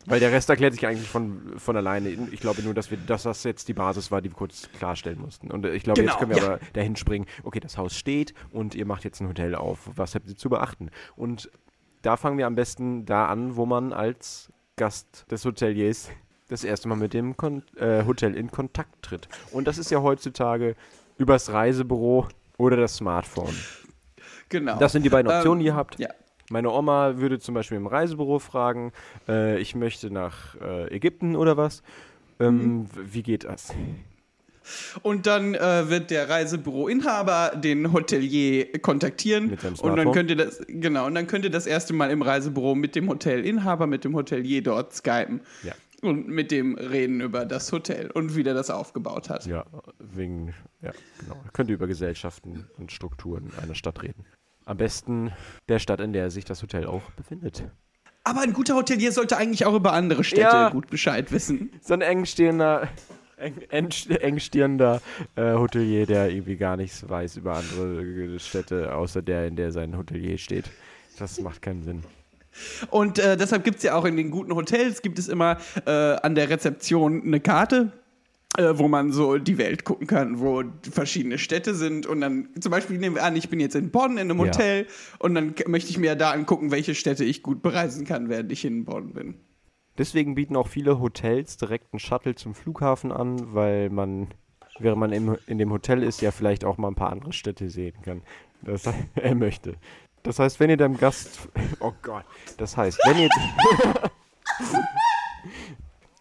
Weil 0.04 0.18
der 0.18 0.32
Rest 0.32 0.50
erklärt 0.50 0.74
sich 0.74 0.84
eigentlich 0.86 1.08
von, 1.08 1.54
von 1.58 1.76
alleine. 1.76 2.08
Ich 2.32 2.40
glaube 2.40 2.60
nur, 2.62 2.74
dass 2.74 2.90
wir, 2.90 2.98
dass 2.98 3.22
das 3.22 3.44
jetzt 3.44 3.68
die 3.68 3.72
Basis 3.74 4.10
war, 4.10 4.20
die 4.20 4.30
wir 4.30 4.36
kurz 4.36 4.68
klarstellen 4.76 5.20
mussten. 5.20 5.50
Und 5.50 5.64
äh, 5.64 5.74
ich 5.74 5.84
glaube, 5.84 6.00
Genau, 6.00 6.12
jetzt 6.12 6.18
können 6.18 6.32
wir 6.34 6.38
ja. 6.42 6.46
aber 6.54 6.58
dahin 6.72 6.96
springen. 6.96 7.26
Okay, 7.44 7.60
das 7.60 7.78
Haus 7.78 7.96
steht 7.96 8.34
und 8.50 8.74
ihr 8.74 8.84
macht 8.84 9.04
jetzt 9.04 9.20
ein 9.20 9.28
Hotel 9.28 9.54
auf. 9.54 9.88
Was 9.94 10.14
habt 10.16 10.28
ihr 10.28 10.36
zu 10.36 10.50
beachten? 10.50 10.90
Und 11.14 11.50
da 12.02 12.16
fangen 12.16 12.36
wir 12.36 12.48
am 12.48 12.56
besten 12.56 13.06
da 13.06 13.26
an, 13.26 13.54
wo 13.56 13.64
man 13.64 13.92
als 13.92 14.52
Gast 14.76 15.24
des 15.30 15.44
Hoteliers 15.44 16.10
das 16.52 16.64
erste 16.64 16.88
Mal 16.88 16.96
mit 16.96 17.14
dem 17.14 17.36
Kon 17.36 17.62
äh, 17.76 18.04
Hotel 18.04 18.36
in 18.36 18.50
Kontakt 18.50 19.02
tritt. 19.02 19.28
Und 19.50 19.66
das 19.66 19.78
ist 19.78 19.90
ja 19.90 20.02
heutzutage 20.02 20.76
übers 21.18 21.52
Reisebüro 21.52 22.28
oder 22.58 22.76
das 22.76 22.96
Smartphone. 22.96 23.54
Genau. 24.48 24.78
Das 24.78 24.92
sind 24.92 25.02
die 25.04 25.08
beiden 25.08 25.30
Optionen, 25.32 25.60
die 25.60 25.66
Ähm, 25.66 25.72
ihr 25.72 25.76
habt. 25.76 25.98
Ja. 25.98 26.08
Meine 26.50 26.70
Oma 26.70 27.16
würde 27.16 27.38
zum 27.38 27.54
Beispiel 27.54 27.78
im 27.78 27.86
Reisebüro 27.86 28.38
fragen, 28.38 28.92
äh, 29.26 29.58
ich 29.58 29.74
möchte 29.74 30.10
nach 30.10 30.54
äh, 30.60 30.94
Ägypten 30.94 31.34
oder 31.36 31.56
was. 31.56 31.82
Ähm, 32.38 32.86
w- 32.94 33.00
Wie 33.12 33.22
geht 33.22 33.44
das? 33.44 33.72
Und 35.02 35.26
dann 35.26 35.54
äh, 35.54 35.88
wird 35.88 36.10
der 36.10 36.28
Reisebüroinhaber 36.28 37.52
den 37.56 37.92
Hotelier 37.92 38.70
kontaktieren. 38.80 39.50
Und 39.50 39.64
dann 39.64 39.76
Smartphone. 39.76 40.12
könnt 40.12 40.30
ihr 40.30 40.36
das, 40.36 40.62
genau, 40.68 41.06
und 41.06 41.14
dann 41.14 41.26
könnt 41.26 41.44
ihr 41.44 41.50
das 41.50 41.66
erste 41.66 41.94
Mal 41.94 42.10
im 42.10 42.22
Reisebüro 42.22 42.74
mit 42.74 42.94
dem 42.94 43.08
Hotelinhaber, 43.08 43.86
mit 43.86 44.04
dem 44.04 44.14
Hotelier 44.14 44.62
dort 44.62 44.92
skypen. 44.94 45.40
Ja. 45.62 45.72
Und 46.02 46.28
mit 46.28 46.50
dem 46.50 46.74
reden 46.74 47.20
über 47.20 47.44
das 47.46 47.70
Hotel 47.70 48.10
und 48.10 48.34
wie 48.36 48.42
der 48.42 48.54
das 48.54 48.70
aufgebaut 48.70 49.30
hat. 49.30 49.46
Ja, 49.46 49.64
wegen, 50.00 50.52
ja, 50.80 50.90
genau. 51.20 51.36
Könnt 51.52 51.70
ihr 51.70 51.76
über 51.76 51.86
Gesellschaften 51.86 52.68
und 52.76 52.90
Strukturen 52.90 53.52
einer 53.62 53.76
Stadt 53.76 54.02
reden. 54.02 54.24
Am 54.64 54.76
besten 54.76 55.30
der 55.68 55.78
Stadt, 55.78 56.00
in 56.00 56.12
der 56.12 56.30
sich 56.30 56.44
das 56.44 56.60
Hotel 56.60 56.86
auch 56.86 57.02
befindet. 57.12 57.64
Aber 58.24 58.40
ein 58.40 58.52
guter 58.52 58.74
Hotelier 58.74 59.12
sollte 59.12 59.36
eigentlich 59.36 59.64
auch 59.64 59.74
über 59.74 59.92
andere 59.92 60.24
Städte 60.24 60.42
Ja. 60.42 60.70
gut 60.70 60.88
Bescheid 60.90 61.30
wissen. 61.32 61.70
So 61.80 61.94
ein 61.94 62.00
engstehender, 62.00 62.88
eng, 63.36 63.58
eng- 63.70 63.90
engstirnender 64.10 65.00
äh, 65.36 65.54
Hotelier, 65.54 66.06
der 66.06 66.30
irgendwie 66.30 66.56
gar 66.56 66.76
nichts 66.76 67.08
weiß 67.08 67.36
über 67.36 67.54
andere 67.56 68.38
Städte, 68.40 68.94
außer 68.94 69.22
der, 69.22 69.46
in 69.46 69.54
der 69.56 69.70
sein 69.72 69.96
Hotelier 69.96 70.38
steht. 70.38 70.68
Das 71.18 71.40
macht 71.40 71.62
keinen 71.62 71.82
Sinn. 71.84 72.02
Und 72.90 73.18
äh, 73.18 73.36
deshalb 73.36 73.64
gibt 73.64 73.78
es 73.78 73.82
ja 73.82 73.94
auch 73.94 74.04
in 74.04 74.16
den 74.16 74.30
guten 74.30 74.54
Hotels, 74.54 75.02
gibt 75.02 75.18
es 75.18 75.28
immer 75.28 75.58
äh, 75.86 75.90
an 75.90 76.34
der 76.34 76.50
Rezeption 76.50 77.22
eine 77.22 77.40
Karte, 77.40 77.92
äh, 78.58 78.72
wo 78.74 78.88
man 78.88 79.12
so 79.12 79.38
die 79.38 79.58
Welt 79.58 79.84
gucken 79.84 80.06
kann, 80.06 80.40
wo 80.40 80.62
verschiedene 80.90 81.38
Städte 81.38 81.74
sind. 81.74 82.06
Und 82.06 82.20
dann 82.20 82.48
zum 82.60 82.70
Beispiel 82.70 82.98
nehmen 82.98 83.16
wir 83.16 83.24
an, 83.24 83.36
ich 83.36 83.48
bin 83.48 83.60
jetzt 83.60 83.74
in 83.74 83.90
Bonn 83.90 84.12
in 84.12 84.30
einem 84.30 84.38
Ja. 84.38 84.46
Hotel 84.46 84.86
und 85.18 85.34
dann 85.34 85.54
möchte 85.66 85.90
ich 85.90 85.98
mir 85.98 86.14
da 86.14 86.32
angucken, 86.32 86.70
welche 86.70 86.94
Städte 86.94 87.24
ich 87.24 87.42
gut 87.42 87.62
bereisen 87.62 88.04
kann, 88.04 88.28
während 88.28 88.52
ich 88.52 88.64
in 88.64 88.84
Bonn 88.84 89.12
bin. 89.14 89.34
Deswegen 89.98 90.34
bieten 90.34 90.56
auch 90.56 90.68
viele 90.68 91.00
Hotels 91.00 91.58
direkt 91.58 91.92
einen 91.92 92.00
Shuttle 92.00 92.34
zum 92.34 92.54
Flughafen 92.54 93.12
an, 93.12 93.54
weil 93.54 93.90
man, 93.90 94.28
während 94.78 95.00
man 95.00 95.12
im, 95.12 95.36
in 95.46 95.58
dem 95.58 95.70
Hotel 95.70 96.02
ist, 96.02 96.22
ja 96.22 96.30
vielleicht 96.30 96.64
auch 96.64 96.78
mal 96.78 96.88
ein 96.88 96.94
paar 96.94 97.10
andere 97.10 97.32
Städte 97.32 97.68
sehen 97.68 97.96
kann. 98.02 98.22
Das 98.62 98.84
er 99.14 99.34
möchte. 99.34 99.76
Das 100.22 100.38
heißt, 100.38 100.60
wenn 100.60 100.70
ihr 100.70 100.76
dem 100.76 100.96
Gast. 100.98 101.48
Oh 101.80 101.92
Gott. 102.02 102.24
Das 102.58 102.76
heißt, 102.76 102.98
wenn 103.06 103.18
ihr. 103.18 103.28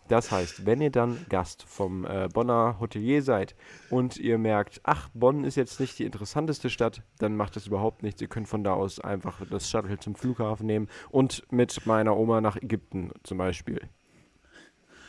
Das 0.08 0.30
heißt, 0.30 0.66
wenn 0.66 0.82
ihr 0.82 0.90
dann 0.92 1.26
Gast 1.30 1.64
vom 1.64 2.04
äh, 2.06 2.28
Bonner 2.34 2.76
Hotelier 2.82 3.22
seid 3.22 3.56
und 3.90 4.18
ihr 4.18 4.38
merkt, 4.38 4.82
ach, 4.84 5.08
Bonn 5.14 5.46
ist 5.46 5.56
jetzt 5.56 5.80
nicht 5.80 5.98
die 6.00 6.04
interessanteste 6.04 6.70
Stadt, 6.70 7.02
dann 7.20 7.38
macht 7.38 7.56
das 7.56 7.68
überhaupt 7.68 8.04
nichts. 8.04 8.22
Ihr 8.22 8.28
könnt 8.28 8.50
von 8.50 8.62
da 8.66 8.74
aus 8.74 9.00
einfach 9.00 9.42
das 9.50 9.70
Shuttle 9.70 9.98
zum 10.00 10.16
Flughafen 10.16 10.66
nehmen 10.66 10.90
und 11.12 11.44
mit 11.50 11.86
meiner 11.86 12.18
Oma 12.18 12.42
nach 12.42 12.58
Ägypten 12.58 13.12
zum 13.24 13.38
Beispiel. 13.38 13.80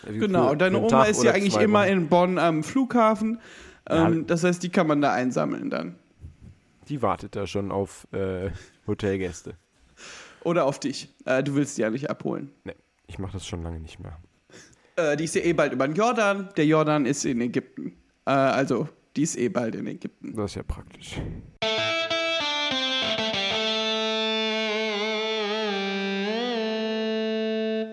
Wie 0.07 0.19
Genau, 0.19 0.51
für- 0.51 0.57
deine 0.57 0.79
Oma 0.79 0.89
Tag 0.89 1.09
ist 1.09 1.25
ja 1.25 1.33
eigentlich 1.33 1.57
immer 1.59 1.81
Wochen. 1.83 1.93
in 1.93 2.09
Bonn 2.09 2.39
am 2.39 2.63
Flughafen. 2.63 3.41
Ja. 3.89 4.07
Ähm, 4.07 4.29
das 4.29 4.45
heißt, 4.45 4.63
die 4.63 4.69
kann 4.69 4.87
man 4.87 5.01
da 5.01 5.13
einsammeln 5.13 5.69
dann. 5.69 5.97
Die 6.89 7.03
wartet 7.03 7.37
da 7.37 7.47
schon 7.47 7.71
auf 7.71 8.07
äh, 8.12 8.51
Hotelgäste. 8.87 9.57
Oder 10.45 10.65
auf 10.65 10.81
dich. 10.81 11.09
Äh, 11.25 11.43
du 11.43 11.55
willst 11.55 11.79
die 11.79 11.83
ja 11.83 11.91
nicht 11.91 12.11
abholen. 12.11 12.51
Nee, 12.65 12.75
ich 13.07 13.19
mache 13.19 13.33
das 13.35 13.47
schon 13.47 13.62
lange 13.62 13.81
nicht 13.81 14.01
mehr. 14.01 14.19
Äh, 14.97 15.17
die 15.17 15.25
ist 15.25 15.35
ja 15.35 15.43
eh 15.43 15.53
bald 15.53 15.73
über 15.73 15.87
den 15.87 15.95
Jordan. 15.95 16.49
Der 16.57 16.67
Jordan 16.67 17.07
ist 17.07 17.25
in 17.25 17.41
Ägypten. 17.41 17.97
Äh, 18.27 18.31
also, 18.31 18.89
die 19.17 19.23
ist 19.23 19.37
eh 19.37 19.49
bald 19.49 19.75
in 19.75 19.87
Ägypten. 19.87 20.35
Das 20.37 20.53
ist 20.53 20.55
ja 20.57 20.62
praktisch. 20.62 21.21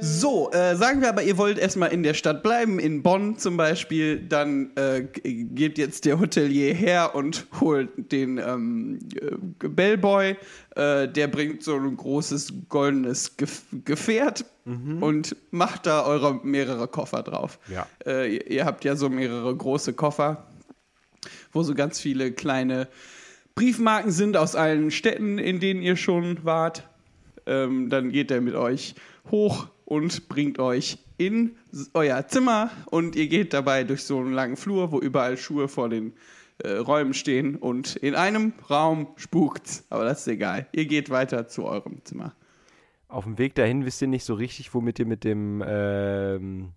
So, 0.01 0.51
äh, 0.51 0.75
sagen 0.75 1.01
wir 1.01 1.09
aber, 1.09 1.23
ihr 1.23 1.37
wollt 1.37 1.57
erstmal 1.57 1.91
in 1.91 2.03
der 2.03 2.13
Stadt 2.13 2.43
bleiben, 2.43 2.79
in 2.79 3.03
Bonn 3.03 3.37
zum 3.37 3.57
Beispiel, 3.57 4.19
dann 4.19 4.71
äh, 4.75 5.01
geht 5.03 5.77
jetzt 5.77 6.05
der 6.05 6.19
Hotelier 6.19 6.73
her 6.73 7.15
und 7.15 7.47
holt 7.59 7.89
den 8.11 8.37
ähm, 8.37 8.99
äh, 9.15 9.67
Bellboy. 9.67 10.37
Äh, 10.75 11.07
der 11.07 11.27
bringt 11.27 11.63
so 11.63 11.75
ein 11.75 11.97
großes 11.97 12.53
goldenes 12.69 13.37
Gef 13.37 13.63
Gefährt 13.85 14.45
und 15.01 15.35
macht 15.49 15.87
da 15.87 16.05
eure 16.05 16.35
mehrere 16.43 16.87
Koffer 16.87 17.23
drauf. 17.23 17.57
Ja. 17.73 17.87
Äh, 18.05 18.35
ihr, 18.35 18.51
ihr 18.51 18.65
habt 18.65 18.85
ja 18.85 18.95
so 18.95 19.09
mehrere 19.09 19.55
große 19.55 19.93
Koffer, 19.93 20.45
wo 21.51 21.63
so 21.63 21.73
ganz 21.73 21.99
viele 21.99 22.31
kleine 22.31 22.87
Briefmarken 23.55 24.11
sind 24.11 24.37
aus 24.37 24.55
allen 24.55 24.91
Städten, 24.91 25.39
in 25.39 25.59
denen 25.59 25.81
ihr 25.81 25.95
schon 25.95 26.45
wart. 26.45 26.87
Ähm, 27.45 27.89
dann 27.89 28.11
geht 28.11 28.29
er 28.29 28.41
mit 28.41 28.55
euch 28.55 28.95
hoch 29.31 29.67
und 29.89 30.29
bringt 30.29 30.59
euch 30.59 30.99
in 31.17 31.55
euer 31.93 32.27
Zimmer 32.27 32.71
und 32.85 33.15
ihr 33.15 33.27
geht 33.27 33.53
dabei 33.53 33.83
durch 33.83 34.03
so 34.03 34.19
einen 34.19 34.33
langen 34.33 34.55
Flur, 34.55 34.91
wo 34.91 34.99
überall 34.99 35.35
Schuhe 35.35 35.67
vor 35.67 35.89
den 35.89 36.13
äh, 36.59 36.73
Räumen 36.73 37.13
stehen 37.13 37.55
und 37.55 37.95
in 37.97 38.15
einem 38.15 38.53
Raum 38.69 39.07
spukt's, 39.15 39.85
aber 39.89 40.05
das 40.05 40.21
ist 40.21 40.27
egal. 40.27 40.67
Ihr 40.71 40.85
geht 40.85 41.09
weiter 41.09 41.47
zu 41.47 41.65
eurem 41.65 42.05
Zimmer. 42.05 42.33
Auf 43.07 43.23
dem 43.23 43.39
Weg 43.39 43.55
dahin 43.55 43.85
wisst 43.85 44.01
ihr 44.01 44.07
nicht 44.07 44.23
so 44.23 44.35
richtig, 44.35 44.73
womit 44.75 44.99
ihr 44.99 45.07
mit 45.07 45.23
dem 45.23 45.63
ähm, 45.65 46.73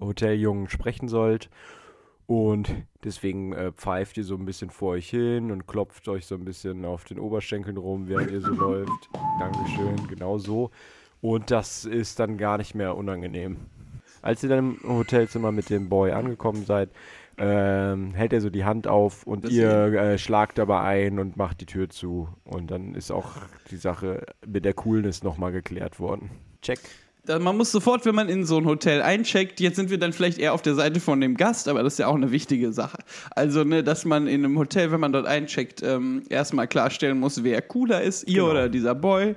Hoteljungen 0.00 0.68
sprechen 0.68 1.08
sollt. 1.08 1.50
Und 2.26 2.72
deswegen 3.04 3.52
äh, 3.52 3.72
pfeift 3.72 4.16
ihr 4.16 4.24
so 4.24 4.36
ein 4.36 4.44
bisschen 4.46 4.70
vor 4.70 4.92
euch 4.92 5.10
hin 5.10 5.50
und 5.50 5.66
klopft 5.66 6.08
euch 6.08 6.26
so 6.26 6.36
ein 6.36 6.44
bisschen 6.44 6.84
auf 6.84 7.04
den 7.04 7.18
Oberschenkeln 7.18 7.76
rum, 7.76 8.08
während 8.08 8.30
ihr 8.30 8.40
so 8.40 8.52
läuft. 8.54 9.10
Dankeschön, 9.38 10.08
genau 10.08 10.38
so. 10.38 10.70
Und 11.20 11.50
das 11.50 11.84
ist 11.84 12.18
dann 12.18 12.38
gar 12.38 12.58
nicht 12.58 12.74
mehr 12.74 12.96
unangenehm. 12.96 13.58
Als 14.22 14.42
ihr 14.42 14.48
dann 14.48 14.78
im 14.82 14.88
Hotelzimmer 14.88 15.52
mit 15.52 15.70
dem 15.70 15.88
Boy 15.88 16.12
angekommen 16.12 16.64
seid, 16.64 16.90
ähm, 17.38 18.12
hält 18.12 18.34
er 18.34 18.40
so 18.42 18.50
die 18.50 18.64
Hand 18.64 18.86
auf 18.86 19.26
und 19.26 19.44
Das 19.44 19.52
ihr 19.52 19.70
äh, 19.70 20.18
schlagt 20.18 20.58
dabei 20.58 20.80
ein 20.80 21.18
und 21.18 21.38
macht 21.38 21.62
die 21.62 21.66
Tür 21.66 21.88
zu. 21.88 22.28
Und 22.44 22.70
dann 22.70 22.94
ist 22.94 23.10
auch 23.10 23.36
die 23.70 23.76
Sache 23.76 24.26
mit 24.46 24.64
der 24.64 24.74
Coolness 24.74 25.22
nochmal 25.22 25.52
geklärt 25.52 26.00
worden. 26.00 26.30
Check. 26.60 26.80
Man 27.26 27.56
muss 27.56 27.70
sofort, 27.70 28.06
wenn 28.06 28.14
man 28.14 28.28
in 28.28 28.44
so 28.44 28.56
ein 28.58 28.64
Hotel 28.64 29.02
eincheckt, 29.02 29.60
jetzt 29.60 29.76
sind 29.76 29.90
wir 29.90 29.98
dann 29.98 30.12
vielleicht 30.12 30.38
eher 30.38 30.54
auf 30.54 30.62
der 30.62 30.74
Seite 30.74 31.00
von 31.00 31.20
dem 31.20 31.36
Gast, 31.36 31.68
aber 31.68 31.82
das 31.82 31.94
ist 31.94 31.98
ja 31.98 32.06
auch 32.06 32.14
eine 32.14 32.32
wichtige 32.32 32.72
Sache. 32.72 32.98
Also, 33.30 33.62
ne, 33.62 33.84
dass 33.84 34.04
man 34.04 34.26
in 34.26 34.44
einem 34.44 34.58
Hotel, 34.58 34.90
wenn 34.90 35.00
man 35.00 35.12
dort 35.12 35.26
eincheckt, 35.26 35.82
ähm, 35.82 36.22
erstmal 36.28 36.66
klarstellen 36.66 37.18
muss, 37.20 37.44
wer 37.44 37.60
cooler 37.62 38.02
ist, 38.02 38.26
ihr 38.28 38.36
Genau. 38.36 38.50
oder 38.50 38.68
dieser 38.68 38.94
Boy. 38.94 39.36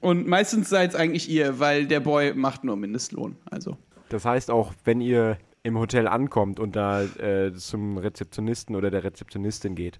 Und 0.00 0.26
meistens 0.26 0.68
seid 0.68 0.90
es 0.90 0.96
eigentlich 0.96 1.30
ihr, 1.30 1.58
weil 1.60 1.86
der 1.86 2.00
Boy 2.00 2.34
macht 2.34 2.64
nur 2.64 2.76
Mindestlohn. 2.76 3.36
Also. 3.50 3.76
Das 4.08 4.24
heißt 4.24 4.50
auch, 4.50 4.72
wenn 4.84 5.00
ihr 5.00 5.38
im 5.62 5.78
Hotel 5.78 6.08
ankommt 6.08 6.58
und 6.58 6.74
da 6.74 7.02
äh, 7.02 7.52
zum 7.54 7.98
Rezeptionisten 7.98 8.74
oder 8.74 8.90
der 8.90 9.04
Rezeptionistin 9.04 9.74
geht 9.74 9.98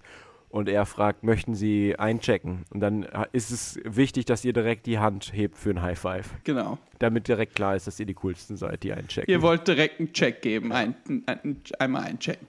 und 0.51 0.69
er 0.69 0.85
fragt, 0.85 1.23
möchten 1.23 1.55
Sie 1.55 1.95
einchecken? 1.97 2.63
Und 2.71 2.79
dann 2.81 3.03
äh, 3.03 3.25
ist 3.31 3.51
es 3.51 3.79
wichtig, 3.83 4.25
dass 4.25 4.45
ihr 4.45 4.53
direkt 4.53 4.85
die 4.85 4.99
Hand 4.99 5.31
hebt 5.33 5.57
für 5.57 5.71
ein 5.71 5.81
High 5.81 5.97
Five, 5.99 6.29
Genau. 6.43 6.77
damit 6.99 7.27
direkt 7.27 7.55
klar 7.55 7.75
ist, 7.75 7.87
dass 7.87 7.99
ihr 7.99 8.05
die 8.05 8.13
coolsten 8.13 8.57
seid, 8.57 8.83
die 8.83 8.93
einchecken. 8.93 9.31
Ihr 9.31 9.41
wollt 9.41 9.67
direkt 9.67 9.99
einen 9.99 10.13
Check 10.13 10.41
geben, 10.41 10.71
ein, 10.71 10.95
ein, 11.25 11.61
einmal 11.79 12.03
einchecken. 12.03 12.47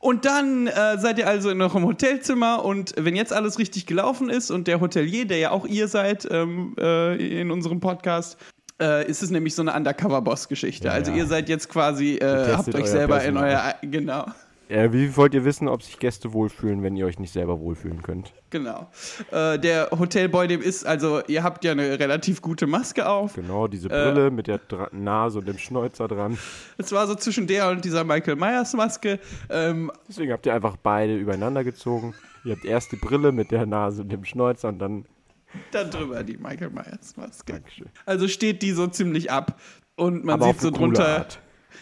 Und 0.00 0.24
dann 0.26 0.68
äh, 0.68 0.96
seid 0.98 1.18
ihr 1.18 1.26
also 1.26 1.50
in 1.50 1.60
eurem 1.60 1.84
Hotelzimmer 1.84 2.64
und 2.64 2.94
wenn 2.96 3.16
jetzt 3.16 3.32
alles 3.32 3.58
richtig 3.58 3.86
gelaufen 3.86 4.30
ist 4.30 4.50
und 4.52 4.68
der 4.68 4.80
Hotelier, 4.80 5.26
der 5.26 5.38
ja 5.38 5.50
auch 5.50 5.66
ihr 5.66 5.88
seid 5.88 6.28
ähm, 6.30 6.76
äh, 6.78 7.40
in 7.40 7.50
unserem 7.50 7.80
Podcast, 7.80 8.38
äh, 8.80 9.10
ist 9.10 9.24
es 9.24 9.30
nämlich 9.30 9.56
so 9.56 9.62
eine 9.62 9.74
Undercover-Boss-Geschichte. 9.74 10.86
Ja, 10.86 10.92
also 10.92 11.10
ja. 11.10 11.16
ihr 11.16 11.26
seid 11.26 11.48
jetzt 11.48 11.68
quasi, 11.68 12.14
äh, 12.14 12.54
habt 12.54 12.72
euch 12.76 12.86
selber 12.86 13.24
in 13.24 13.34
Personal. 13.34 13.74
euer, 13.82 13.90
genau, 13.90 14.26
Äh, 14.68 14.92
wie 14.92 15.16
wollt 15.16 15.32
ihr 15.34 15.44
wissen, 15.44 15.66
ob 15.66 15.82
sich 15.82 15.98
Gäste 15.98 16.32
wohlfühlen, 16.32 16.82
wenn 16.82 16.94
ihr 16.96 17.06
euch 17.06 17.18
nicht 17.18 17.32
selber 17.32 17.58
wohlfühlen 17.60 18.02
könnt? 18.02 18.32
genau. 18.50 18.90
Äh, 19.30 19.58
der 19.58 19.90
Hotelboy, 19.90 20.46
dem 20.48 20.60
ist, 20.62 20.86
also 20.86 21.22
ihr 21.26 21.42
habt 21.42 21.64
ja 21.64 21.72
eine 21.72 21.98
relativ 21.98 22.40
gute 22.42 22.66
Maske 22.66 23.08
auf. 23.08 23.34
Genau, 23.34 23.66
diese 23.68 23.88
Äh. 23.88 23.90
Brille 23.90 24.30
mit 24.30 24.46
der 24.46 24.58
Dra 24.58 24.88
Nase 24.92 25.38
und 25.38 25.48
dem 25.48 25.58
Schnäuzer 25.58 26.08
dran. 26.08 26.38
Es 26.78 26.92
war 26.92 27.06
so 27.06 27.14
zwischen 27.14 27.46
der 27.46 27.70
und 27.70 27.84
dieser 27.84 28.04
Michael 28.04 28.36
Myers 28.36 28.74
Maske. 28.74 29.18
Ähm, 29.50 29.90
Deswegen 30.08 30.32
habt 30.32 30.46
ihr 30.46 30.54
einfach 30.54 30.76
beide 30.76 31.16
übereinander 31.16 31.64
gezogen. 31.64 32.14
Ihr 32.44 32.52
habt 32.54 32.64
erst 32.64 32.92
die 32.92 32.96
Brille 32.96 33.32
mit 33.32 33.50
der 33.50 33.66
Nase 33.66 34.02
und 34.02 34.10
dem 34.12 34.24
Schnäuzer 34.24 34.68
und 34.68 34.78
dann. 34.78 35.04
dann 35.72 35.90
drüber 35.90 36.22
die 36.24 36.36
Michael 36.36 36.70
Myers 36.70 37.16
Maske. 37.16 37.52
Dankeschön. 37.54 37.88
Also 38.06 38.28
steht 38.28 38.62
die 38.62 38.72
so 38.72 38.86
ziemlich 38.86 39.30
ab. 39.30 39.60
Und 39.96 40.24
man 40.24 40.34
Aber 40.40 40.52
sieht 40.52 40.60
so 40.60 40.70
drunter. 40.70 41.06
Art. 41.18 41.40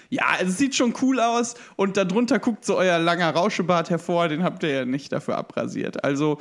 Ja, 0.09 0.25
es 0.41 0.59
sieht 0.59 0.75
schon 0.75 0.95
cool 1.03 1.21
aus. 1.21 1.55
Und 1.77 1.97
darunter 1.97 2.39
guckt 2.39 2.65
so 2.65 2.77
euer 2.77 2.99
langer 2.99 3.31
Rauschebart 3.31 3.91
hervor. 3.91 4.29
Den 4.29 4.43
habt 4.43 4.63
ihr 4.63 4.71
ja 4.71 4.85
nicht 4.85 5.13
dafür 5.13 5.37
abrasiert. 5.37 6.05
Also 6.05 6.39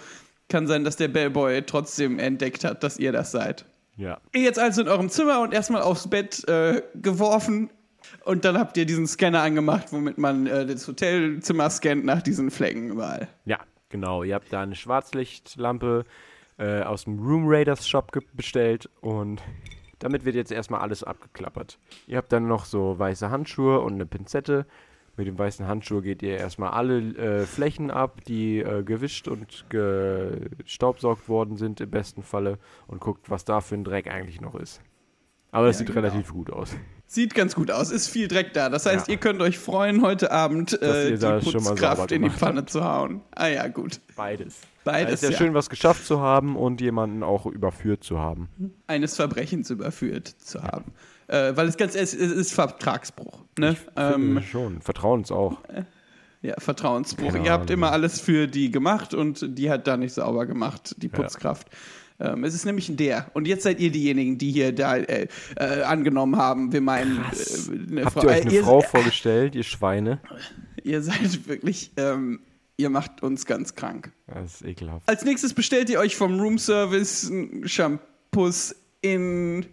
kann 0.50 0.68
sein, 0.68 0.84
dass 0.84 0.96
der 0.96 1.08
Bellboy 1.08 1.64
trotzdem 1.64 2.20
entdeckt 2.20 2.64
hat, 2.64 2.84
dass 2.84 2.98
ihr 2.98 3.12
das 3.12 3.32
seid. 3.32 3.66
Ja. 3.98 4.20
Ihr 4.34 4.42
jetzt 4.42 4.60
also 4.60 4.82
in 4.82 4.88
eurem 4.88 5.10
Zimmer 5.10 5.42
und 5.42 5.54
erstmal 5.54 5.82
aufs 5.82 6.10
Bett 6.10 6.48
äh, 6.48 6.82
geworfen. 6.96 7.70
Und 8.24 8.46
dann 8.46 8.58
habt 8.58 8.78
ihr 8.78 8.86
diesen 8.86 9.08
Scanner 9.08 9.42
angemacht, 9.42 9.88
womit 9.92 10.18
man 10.18 10.48
äh, 10.48 10.66
das 10.66 10.88
Hotelzimmer 10.88 11.70
scannt 11.70 12.06
nach 12.06 12.22
diesen 12.22 12.52
Flecken 12.52 12.90
überall. 12.90 13.28
Ja, 13.46 13.60
genau. 13.90 14.24
Ihr 14.24 14.36
habt 14.36 14.52
da 14.52 14.62
eine 14.62 14.76
Schwarzlichtlampe 14.76 16.04
äh, 16.58 16.82
aus 16.82 17.06
dem 17.06 17.20
Room 17.20 17.46
Raiders 17.48 17.88
Shop 17.88 18.12
bestellt 18.34 18.90
und 19.02 19.42
damit 20.00 20.26
wird 20.26 20.36
jetzt 20.36 20.52
erstmal 20.52 20.82
alles 20.82 21.04
abgeklappert. 21.04 21.80
Ihr 22.08 22.18
habt 22.18 22.32
dann 22.32 22.48
noch 22.48 22.66
so 22.66 22.98
weiße 23.00 23.30
Handschuhe 23.30 23.80
und 23.82 23.94
eine 23.94 24.06
Pinzette 24.06 24.66
Mit 25.18 25.28
dem 25.28 25.38
weißen 25.40 25.66
Handschuh 25.68 26.02
geht 26.02 26.22
ihr 26.24 26.38
erstmal 26.38 26.72
alle 26.72 27.00
äh, 27.16 27.46
Flächen 27.48 27.90
ab, 27.92 28.22
die 28.26 28.60
äh, 28.60 28.84
gewischt 28.84 29.28
und 29.30 29.66
gestaubsaugt 29.70 31.30
worden 31.30 31.58
sind 31.58 31.80
im 31.82 31.90
besten 31.92 32.24
Falle 32.24 32.60
und 32.88 33.00
guckt, 33.00 33.30
was 33.30 33.46
da 33.46 33.62
für 33.62 33.76
ein 33.76 33.84
Dreck 33.86 34.08
eigentlich 34.08 34.42
noch 34.42 34.56
ist. 34.56 34.82
Aber 35.52 35.68
das 35.68 35.80
Ja, 35.80 35.80
sieht 35.80 35.88
genau. 35.88 36.00
relativ 36.02 36.34
gut 36.34 36.52
aus. 36.52 36.76
Sieht 37.08 37.36
ganz 37.36 37.56
gut 37.56 37.70
aus, 37.70 37.92
ist 37.92 38.08
viel 38.08 38.28
Dreck 38.28 38.54
da. 38.54 38.70
Das 38.70 38.86
heißt, 38.86 39.08
Ja. 39.08 39.14
ihr 39.14 39.20
könnt 39.20 39.42
euch 39.42 39.60
freuen, 39.60 40.02
heute 40.02 40.32
Abend 40.32 40.82
äh, 40.82 41.16
die 41.16 41.26
Putzkraft 41.26 42.12
in 42.12 42.24
die 42.24 42.30
Pfanne 42.32 42.66
zu 42.66 42.84
hauen. 42.84 43.22
Ah 43.36 43.48
ja, 43.48 43.68
gut. 43.68 44.00
Beides. 44.16 44.56
Beides, 44.84 45.16
es 45.16 45.24
ist 45.24 45.30
ja, 45.30 45.30
ja. 45.32 45.38
schön, 45.38 45.54
was 45.54 45.70
geschafft 45.70 46.06
zu 46.06 46.20
haben 46.22 46.56
und 46.56 46.82
jemanden 46.82 47.24
auch 47.24 47.46
überführt 47.46 48.04
zu 48.04 48.20
haben. 48.20 48.50
Eines 48.88 49.16
Verbrechens 49.16 49.70
überführt 49.70 50.28
zu 50.28 50.64
haben. 50.64 50.94
Äh, 51.28 51.56
weil 51.56 51.68
es 51.68 51.78
ganz 51.78 51.96
es, 51.96 52.14
es 52.14 52.32
ist 52.32 52.54
Vertragsbruch. 52.54 53.44
Ne? 53.58 53.76
Ähm, 53.96 54.42
schon. 54.44 54.82
Vertrauens 54.82 55.32
auch. 55.32 55.58
ja, 56.42 56.54
Vertrauensbruch. 56.60 57.34
Ihr 57.36 57.52
habt 57.52 57.70
immer 57.72 57.92
alles 57.92 58.20
für 58.20 58.48
die 58.48 58.70
gemacht 58.72 59.14
und 59.14 59.58
die 59.58 59.72
hat 59.72 59.88
da 59.88 59.98
nicht 59.98 60.14
sauber 60.14 60.46
gemacht, 60.46 60.96
die 61.00 61.08
Putzkraft. 61.10 61.68
Ähm, 62.20 62.44
es 62.44 62.54
ist 62.54 62.66
nämlich 62.66 62.88
ein 62.90 62.98
der. 62.98 63.30
Und 63.34 63.48
jetzt 63.48 63.64
seid 63.64 63.80
ihr 63.80 63.92
diejenigen, 63.92 64.38
die 64.38 64.52
hier 64.52 64.74
da 64.74 64.98
äh, 64.98 65.28
äh, 65.58 65.82
angenommen 65.84 66.38
haben, 66.38 66.72
wir 66.72 66.82
meinen 66.82 67.18
äh, 67.18 67.92
eine 67.92 68.06
Habt 68.06 68.14
Frau. 68.14 68.24
ihr 68.24 68.30
euch 68.30 68.38
äh, 68.38 68.42
eine 68.42 68.54
ihr, 68.54 68.64
Frau 68.64 68.82
vorgestellt, 68.82 69.56
ihr 69.56 69.64
Schweine? 69.64 70.20
ihr 70.84 71.02
seid 71.02 71.48
wirklich, 71.48 71.92
ähm, 71.98 72.40
ihr 72.78 72.90
macht 72.90 73.22
uns 73.22 73.46
ganz 73.46 73.76
krank. 73.76 74.12
Das 74.28 74.56
ist 74.56 74.66
ekelhaft. 74.66 75.08
Als 75.10 75.26
nächstes 75.26 75.54
bestellt 75.54 75.90
ihr 75.90 76.00
euch 76.00 76.16
vom 76.16 76.40
Roomservice 76.40 77.30
einen 77.30 77.68
Shampoos 77.68 78.76
in 79.02 79.66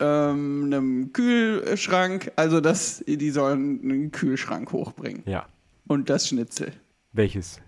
ähm, 0.00 0.64
einem 0.66 1.12
Kühlschrank. 1.12 2.32
Also 2.36 2.60
das, 2.60 3.04
die 3.06 3.30
sollen 3.30 3.80
einen 3.82 4.10
Kühlschrank 4.10 4.72
hochbringen. 4.72 5.22
Ja. 5.26 5.46
Und 5.86 6.08
das 6.08 6.28
Schnitzel. 6.28 6.72
Welches? 7.12 7.60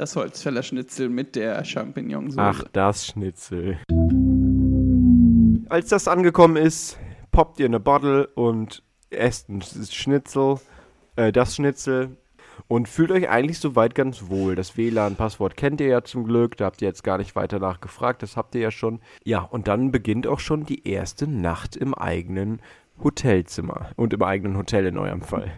Das 0.00 0.16
Holzfäller 0.16 0.62
Schnitzel 0.62 1.10
mit 1.10 1.36
der 1.36 1.62
Champignonsoße. 1.62 2.40
Ach, 2.40 2.64
das 2.72 3.08
Schnitzel. 3.08 3.76
Als 5.68 5.90
das 5.90 6.08
angekommen 6.08 6.56
ist, 6.56 6.98
poppt 7.32 7.60
ihr 7.60 7.66
eine 7.66 7.80
Bottle 7.80 8.26
und 8.28 8.82
esst 9.10 9.50
ein 9.50 9.60
Schnitzel, 9.60 10.54
äh, 11.16 11.32
das 11.32 11.56
Schnitzel 11.56 12.16
und 12.66 12.88
fühlt 12.88 13.10
euch 13.10 13.28
eigentlich 13.28 13.58
soweit 13.58 13.94
ganz 13.94 14.30
wohl. 14.30 14.54
Das 14.54 14.78
WLAN-Passwort 14.78 15.58
kennt 15.58 15.82
ihr 15.82 15.88
ja 15.88 16.02
zum 16.02 16.24
Glück, 16.24 16.56
da 16.56 16.64
habt 16.64 16.80
ihr 16.80 16.88
jetzt 16.88 17.04
gar 17.04 17.18
nicht 17.18 17.36
weiter 17.36 17.58
nachgefragt, 17.58 18.22
das 18.22 18.38
habt 18.38 18.54
ihr 18.54 18.62
ja 18.62 18.70
schon. 18.70 19.00
Ja, 19.24 19.40
und 19.42 19.68
dann 19.68 19.92
beginnt 19.92 20.26
auch 20.26 20.40
schon 20.40 20.64
die 20.64 20.88
erste 20.88 21.26
Nacht 21.26 21.76
im 21.76 21.92
eigenen 21.92 22.62
Hotelzimmer 23.04 23.90
und 23.96 24.14
im 24.14 24.22
eigenen 24.22 24.56
Hotel 24.56 24.86
in 24.86 24.96
eurem 24.96 25.20
Fall. 25.20 25.52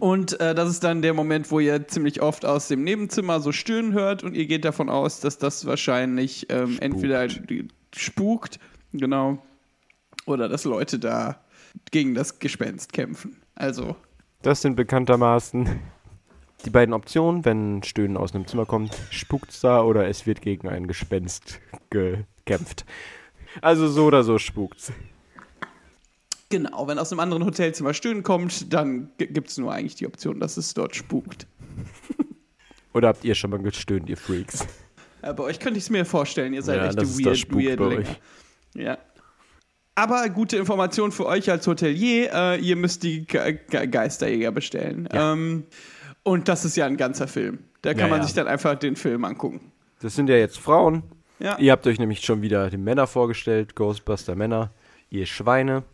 Und 0.00 0.38
äh, 0.40 0.54
das 0.54 0.70
ist 0.70 0.84
dann 0.84 1.02
der 1.02 1.14
Moment, 1.14 1.50
wo 1.50 1.60
ihr 1.60 1.86
ziemlich 1.88 2.22
oft 2.22 2.44
aus 2.44 2.68
dem 2.68 2.84
Nebenzimmer 2.84 3.40
so 3.40 3.52
Stöhnen 3.52 3.92
hört 3.92 4.22
und 4.22 4.34
ihr 4.34 4.46
geht 4.46 4.64
davon 4.64 4.88
aus, 4.88 5.20
dass 5.20 5.38
das 5.38 5.66
wahrscheinlich 5.66 6.46
ähm, 6.50 6.78
entweder 6.80 7.26
die- 7.28 7.68
spukt, 7.94 8.58
genau, 8.92 9.38
oder 10.26 10.48
dass 10.48 10.64
Leute 10.64 10.98
da 10.98 11.40
gegen 11.90 12.14
das 12.14 12.38
Gespenst 12.38 12.92
kämpfen. 12.92 13.36
Also, 13.54 13.96
Das 14.42 14.60
sind 14.62 14.76
bekanntermaßen 14.76 15.68
die 16.64 16.70
beiden 16.70 16.92
Optionen, 16.92 17.44
wenn 17.44 17.82
Stöhnen 17.82 18.16
aus 18.16 18.34
einem 18.34 18.46
Zimmer 18.46 18.66
kommt, 18.66 18.96
spukt's 19.10 19.60
da 19.60 19.82
oder 19.82 20.06
es 20.08 20.26
wird 20.26 20.42
gegen 20.42 20.68
ein 20.68 20.86
Gespenst 20.86 21.60
gekämpft. 21.90 22.84
Also 23.62 23.88
so 23.88 24.04
oder 24.06 24.22
so 24.22 24.38
spukt's. 24.38 24.92
Genau, 26.48 26.86
wenn 26.88 26.98
aus 26.98 27.12
einem 27.12 27.20
anderen 27.20 27.44
Hotelzimmer 27.44 27.94
Stöhnen 27.94 28.22
kommt, 28.22 28.72
dann 28.72 29.10
gibt 29.18 29.50
es 29.50 29.58
nur 29.58 29.72
eigentlich 29.72 29.94
die 29.96 30.06
Option, 30.06 30.40
dass 30.40 30.56
es 30.56 30.74
dort 30.74 30.94
spukt. 30.96 31.46
Oder 32.94 33.08
habt 33.08 33.24
ihr 33.24 33.34
schon 33.34 33.50
mal 33.50 33.60
gestöhnt, 33.60 34.08
ihr 34.08 34.16
Freaks? 34.16 34.66
Äh, 35.22 35.34
bei 35.34 35.44
euch 35.44 35.60
könnte 35.60 35.78
ich 35.78 35.84
es 35.84 35.90
mir 35.90 36.04
vorstellen, 36.04 36.52
ihr 36.54 36.62
seid 36.62 36.78
Ja, 36.78 36.86
echte 36.86 37.06
weird, 37.18 37.80
weird. 37.80 38.20
Ja. 38.74 38.98
Aber 39.94 40.28
gute 40.28 40.56
Information 40.56 41.10
für 41.10 41.26
euch 41.26 41.50
als 41.50 41.66
Hotelier, 41.66 42.30
äh, 42.32 42.60
ihr 42.60 42.76
müsst 42.76 43.02
die 43.02 43.26
Ge 43.26 43.58
Ge 43.68 43.86
Geisterjäger 43.88 44.52
bestellen. 44.52 45.08
Ja. 45.12 45.32
Ähm, 45.32 45.64
und 46.22 46.46
das 46.48 46.64
ist 46.64 46.76
ja 46.76 46.86
ein 46.86 46.96
ganzer 46.96 47.26
Film. 47.26 47.58
Da 47.82 47.94
kann 47.94 48.08
Ja, 48.10 48.16
man 48.16 48.22
sich 48.22 48.32
dann 48.34 48.46
einfach 48.46 48.76
den 48.76 48.96
Film 48.96 49.24
angucken. 49.24 49.72
Das 50.00 50.14
sind 50.14 50.28
ja 50.28 50.36
jetzt 50.36 50.58
Frauen. 50.58 51.02
Ja. 51.40 51.58
Ihr 51.58 51.72
habt 51.72 51.86
euch 51.86 51.98
nämlich 51.98 52.20
schon 52.20 52.42
wieder 52.42 52.70
die 52.70 52.76
Männer 52.76 53.06
vorgestellt, 53.06 53.74
Ghostbuster 53.74 54.34
Männer, 54.34 54.70
ihr 55.10 55.26
Schweine. 55.26 55.84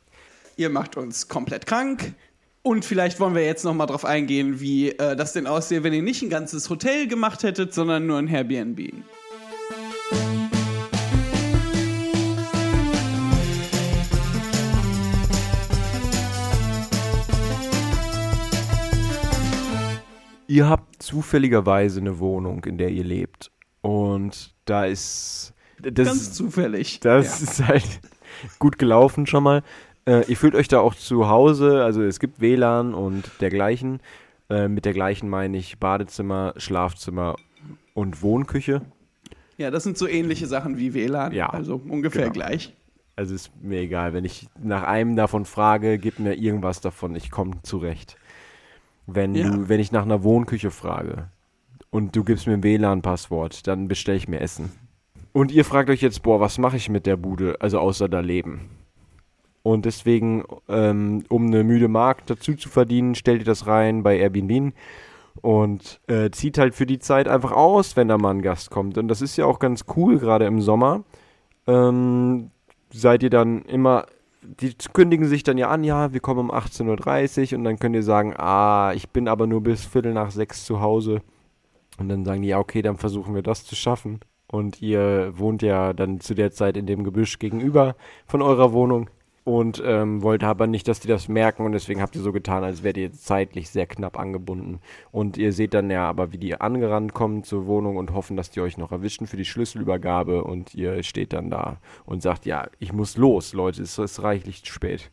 Ihr 0.56 0.70
macht 0.70 0.96
uns 0.96 1.26
komplett 1.26 1.66
krank. 1.66 2.14
Und 2.62 2.84
vielleicht 2.84 3.18
wollen 3.18 3.34
wir 3.34 3.44
jetzt 3.44 3.64
noch 3.64 3.74
mal 3.74 3.86
drauf 3.86 4.04
eingehen, 4.04 4.60
wie 4.60 4.90
äh, 4.90 5.16
das 5.16 5.32
denn 5.32 5.48
aussehe, 5.48 5.82
wenn 5.82 5.92
ihr 5.92 6.02
nicht 6.02 6.22
ein 6.22 6.30
ganzes 6.30 6.70
Hotel 6.70 7.08
gemacht 7.08 7.42
hättet, 7.42 7.74
sondern 7.74 8.06
nur 8.06 8.18
ein 8.18 8.28
Airbnb. 8.28 8.92
Ihr 20.46 20.68
habt 20.68 21.02
zufälligerweise 21.02 21.98
eine 21.98 22.20
Wohnung, 22.20 22.64
in 22.64 22.78
der 22.78 22.90
ihr 22.90 23.04
lebt. 23.04 23.50
Und 23.80 24.54
da 24.66 24.84
ist. 24.84 25.52
Das 25.80 26.06
Ganz 26.06 26.32
zufällig. 26.32 27.00
Das 27.00 27.40
ja. 27.40 27.44
ist 27.44 27.66
halt 27.66 28.00
gut 28.60 28.78
gelaufen 28.78 29.26
schon 29.26 29.42
mal. 29.42 29.62
Äh, 30.06 30.24
ihr 30.30 30.36
fühlt 30.36 30.54
euch 30.54 30.68
da 30.68 30.80
auch 30.80 30.94
zu 30.94 31.28
Hause, 31.28 31.82
also 31.84 32.02
es 32.02 32.20
gibt 32.20 32.40
WLAN 32.40 32.94
und 32.94 33.30
dergleichen. 33.40 34.00
Äh, 34.50 34.68
mit 34.68 34.84
dergleichen 34.84 35.28
meine 35.30 35.56
ich 35.56 35.78
Badezimmer, 35.78 36.52
Schlafzimmer 36.58 37.36
und 37.94 38.20
Wohnküche. 38.22 38.82
ja, 39.56 39.70
das 39.70 39.84
sind 39.84 39.96
so 39.96 40.06
ähnliche 40.06 40.46
Sachen 40.46 40.76
wie 40.78 40.92
WLAN. 40.94 41.32
Ja, 41.32 41.48
Also 41.48 41.80
ungefähr 41.88 42.22
genau. 42.24 42.32
gleich. 42.34 42.74
Also 43.16 43.34
ist 43.34 43.50
mir 43.62 43.78
egal, 43.80 44.12
wenn 44.12 44.24
ich 44.24 44.48
nach 44.62 44.82
einem 44.82 45.14
davon 45.16 45.44
frage, 45.44 45.98
gib 45.98 46.18
mir 46.18 46.34
irgendwas 46.34 46.80
davon, 46.80 47.14
ich 47.14 47.30
komme 47.30 47.62
zurecht. 47.62 48.16
Wenn, 49.06 49.34
Ja. 49.34 49.48
du, 49.50 49.68
wenn 49.68 49.80
ich 49.80 49.92
nach 49.92 50.02
einer 50.02 50.22
Wohnküche 50.24 50.70
frage 50.72 51.28
und 51.90 52.16
du 52.16 52.24
gibst 52.24 52.46
mir 52.46 52.54
ein 52.54 52.62
WLAN-Passwort, 52.64 53.66
dann 53.68 53.86
bestelle 53.86 54.16
ich 54.18 54.26
mir 54.28 54.40
Essen. 54.40 54.72
Und 55.32 55.52
ihr 55.52 55.64
fragt 55.64 55.90
euch 55.90 56.00
jetzt, 56.02 56.22
boah, 56.22 56.40
was 56.40 56.58
mache 56.58 56.76
ich 56.76 56.88
mit 56.88 57.06
der 57.06 57.16
Bude, 57.16 57.56
also 57.60 57.78
außer 57.78 58.08
da 58.08 58.20
leben? 58.20 58.68
Und 59.64 59.86
deswegen, 59.86 60.44
ähm, 60.68 61.24
um 61.30 61.46
eine 61.46 61.64
müde 61.64 61.88
Mark 61.88 62.26
dazu 62.26 62.54
zu 62.54 62.68
verdienen, 62.68 63.14
stellt 63.14 63.40
ihr 63.40 63.46
das 63.46 63.66
rein 63.66 64.02
bei 64.02 64.18
Airbnb 64.18 64.74
und 65.40 66.00
äh, 66.06 66.30
zieht 66.30 66.58
halt 66.58 66.74
für 66.74 66.84
die 66.84 66.98
Zeit 66.98 67.28
einfach 67.28 67.52
aus, 67.52 67.96
wenn 67.96 68.08
da 68.08 68.18
mal 68.18 68.32
ein 68.32 68.42
Gast 68.42 68.70
kommt. 68.70 68.98
Und 68.98 69.08
das 69.08 69.22
ist 69.22 69.38
ja 69.38 69.46
auch 69.46 69.58
ganz 69.60 69.86
cool, 69.96 70.18
gerade 70.18 70.44
im 70.44 70.60
Sommer. 70.60 71.04
Ähm, 71.66 72.50
seid 72.90 73.22
ihr 73.22 73.30
dann 73.30 73.62
immer, 73.62 74.04
die 74.42 74.74
kündigen 74.92 75.26
sich 75.26 75.44
dann 75.44 75.56
ja 75.56 75.70
an, 75.70 75.82
ja, 75.82 76.12
wir 76.12 76.20
kommen 76.20 76.40
um 76.40 76.50
18.30 76.50 77.52
Uhr 77.52 77.58
und 77.58 77.64
dann 77.64 77.78
könnt 77.78 77.96
ihr 77.96 78.02
sagen, 78.02 78.34
ah, 78.36 78.92
ich 78.94 79.08
bin 79.08 79.28
aber 79.28 79.46
nur 79.46 79.62
bis 79.62 79.86
Viertel 79.86 80.12
nach 80.12 80.30
sechs 80.30 80.66
zu 80.66 80.82
Hause. 80.82 81.22
Und 81.98 82.10
dann 82.10 82.26
sagen 82.26 82.42
die, 82.42 82.48
ja, 82.48 82.58
okay, 82.58 82.82
dann 82.82 82.98
versuchen 82.98 83.34
wir 83.34 83.42
das 83.42 83.64
zu 83.64 83.76
schaffen. 83.76 84.20
Und 84.46 84.82
ihr 84.82 85.32
wohnt 85.38 85.62
ja 85.62 85.94
dann 85.94 86.20
zu 86.20 86.34
der 86.34 86.50
Zeit 86.50 86.76
in 86.76 86.84
dem 86.84 87.02
Gebüsch 87.02 87.38
gegenüber 87.38 87.96
von 88.26 88.42
eurer 88.42 88.74
Wohnung 88.74 89.08
und 89.44 89.82
ähm, 89.84 90.22
wollt 90.22 90.42
aber 90.42 90.66
nicht, 90.66 90.88
dass 90.88 91.00
die 91.00 91.08
das 91.08 91.28
merken 91.28 91.64
und 91.66 91.72
deswegen 91.72 92.00
habt 92.00 92.16
ihr 92.16 92.22
so 92.22 92.32
getan, 92.32 92.64
als 92.64 92.82
wärt 92.82 92.96
ihr 92.96 93.12
zeitlich 93.12 93.68
sehr 93.68 93.86
knapp 93.86 94.18
angebunden. 94.18 94.80
Und 95.12 95.36
ihr 95.36 95.52
seht 95.52 95.74
dann 95.74 95.90
ja 95.90 96.08
aber, 96.08 96.32
wie 96.32 96.38
die 96.38 96.58
angerannt 96.60 97.12
kommen 97.12 97.44
zur 97.44 97.66
Wohnung 97.66 97.96
und 97.98 98.14
hoffen, 98.14 98.36
dass 98.38 98.50
die 98.50 98.60
euch 98.62 98.78
noch 98.78 98.90
erwischen 98.90 99.26
für 99.26 99.36
die 99.36 99.44
Schlüsselübergabe 99.44 100.44
und 100.44 100.74
ihr 100.74 101.02
steht 101.02 101.34
dann 101.34 101.50
da 101.50 101.76
und 102.06 102.22
sagt, 102.22 102.46
ja, 102.46 102.68
ich 102.78 102.92
muss 102.94 103.18
los, 103.18 103.52
Leute, 103.52 103.82
es 103.82 103.98
ist 103.98 104.22
reichlich 104.22 104.62
spät. 104.64 105.10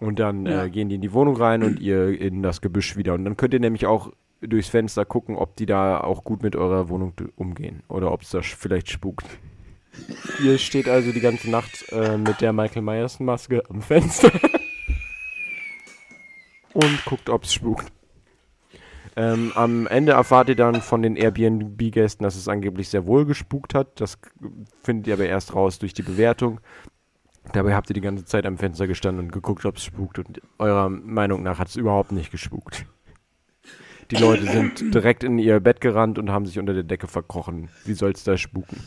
Und 0.00 0.18
dann 0.18 0.44
Ja. 0.46 0.64
äh, 0.64 0.70
gehen 0.70 0.88
die 0.88 0.96
in 0.96 1.00
die 1.00 1.12
Wohnung 1.12 1.36
rein 1.36 1.62
und 1.62 1.78
ihr 1.78 2.20
in 2.20 2.42
das 2.42 2.60
Gebüsch 2.60 2.96
wieder. 2.96 3.14
Und 3.14 3.24
dann 3.24 3.36
könnt 3.36 3.54
ihr 3.54 3.60
nämlich 3.60 3.86
auch 3.86 4.10
durchs 4.40 4.68
Fenster 4.70 5.04
gucken, 5.04 5.36
ob 5.36 5.54
die 5.54 5.66
da 5.66 6.00
auch 6.00 6.24
gut 6.24 6.42
mit 6.42 6.56
eurer 6.56 6.88
Wohnung 6.88 7.12
umgehen 7.36 7.84
oder 7.86 8.10
ob 8.10 8.22
es 8.22 8.30
da 8.30 8.42
vielleicht 8.42 8.90
spukt. 8.90 9.24
Ihr 10.42 10.58
steht 10.58 10.88
also 10.88 11.12
die 11.12 11.20
ganze 11.20 11.50
Nacht 11.50 11.84
äh, 11.92 12.16
mit 12.16 12.40
der 12.40 12.52
Michael 12.52 12.82
Myers 12.82 13.20
Maske 13.20 13.62
am 13.68 13.82
Fenster 13.82 14.32
und 16.72 17.04
guckt, 17.04 17.28
ob 17.28 17.44
es 17.44 17.52
spukt. 17.52 17.92
Ähm, 19.14 19.52
am 19.54 19.86
Ende 19.86 20.12
erfahrt 20.12 20.48
ihr 20.48 20.56
dann 20.56 20.80
von 20.80 21.02
den 21.02 21.16
Airbnb-Gästen, 21.16 22.24
dass 22.24 22.36
es 22.36 22.48
angeblich 22.48 22.88
sehr 22.88 23.06
wohl 23.06 23.26
gespukt 23.26 23.74
hat. 23.74 24.00
Das 24.00 24.18
findet 24.82 25.06
ihr 25.06 25.14
aber 25.14 25.26
erst 25.26 25.54
raus 25.54 25.78
durch 25.78 25.92
die 25.92 26.02
Bewertung. 26.02 26.60
Dabei 27.52 27.74
habt 27.74 27.90
ihr 27.90 27.94
die 27.94 28.00
ganze 28.00 28.24
Zeit 28.24 28.46
am 28.46 28.56
Fenster 28.56 28.86
gestanden 28.86 29.26
und 29.26 29.32
geguckt, 29.32 29.66
ob 29.66 29.76
es 29.76 29.84
spukt. 29.84 30.18
Und 30.18 30.40
eurer 30.58 30.88
Meinung 30.88 31.42
nach 31.42 31.58
hat 31.58 31.68
es 31.68 31.76
überhaupt 31.76 32.12
nicht 32.12 32.30
gespukt. 32.30 32.86
Die 34.10 34.16
Leute 34.16 34.44
sind 34.44 34.94
direkt 34.94 35.24
in 35.24 35.38
ihr 35.38 35.60
Bett 35.60 35.80
gerannt 35.80 36.18
und 36.18 36.30
haben 36.30 36.46
sich 36.46 36.58
unter 36.58 36.74
der 36.74 36.82
Decke 36.82 37.06
verkrochen. 37.06 37.68
Wie 37.84 37.94
soll 37.94 38.12
es 38.12 38.24
da 38.24 38.36
spuken? 38.36 38.78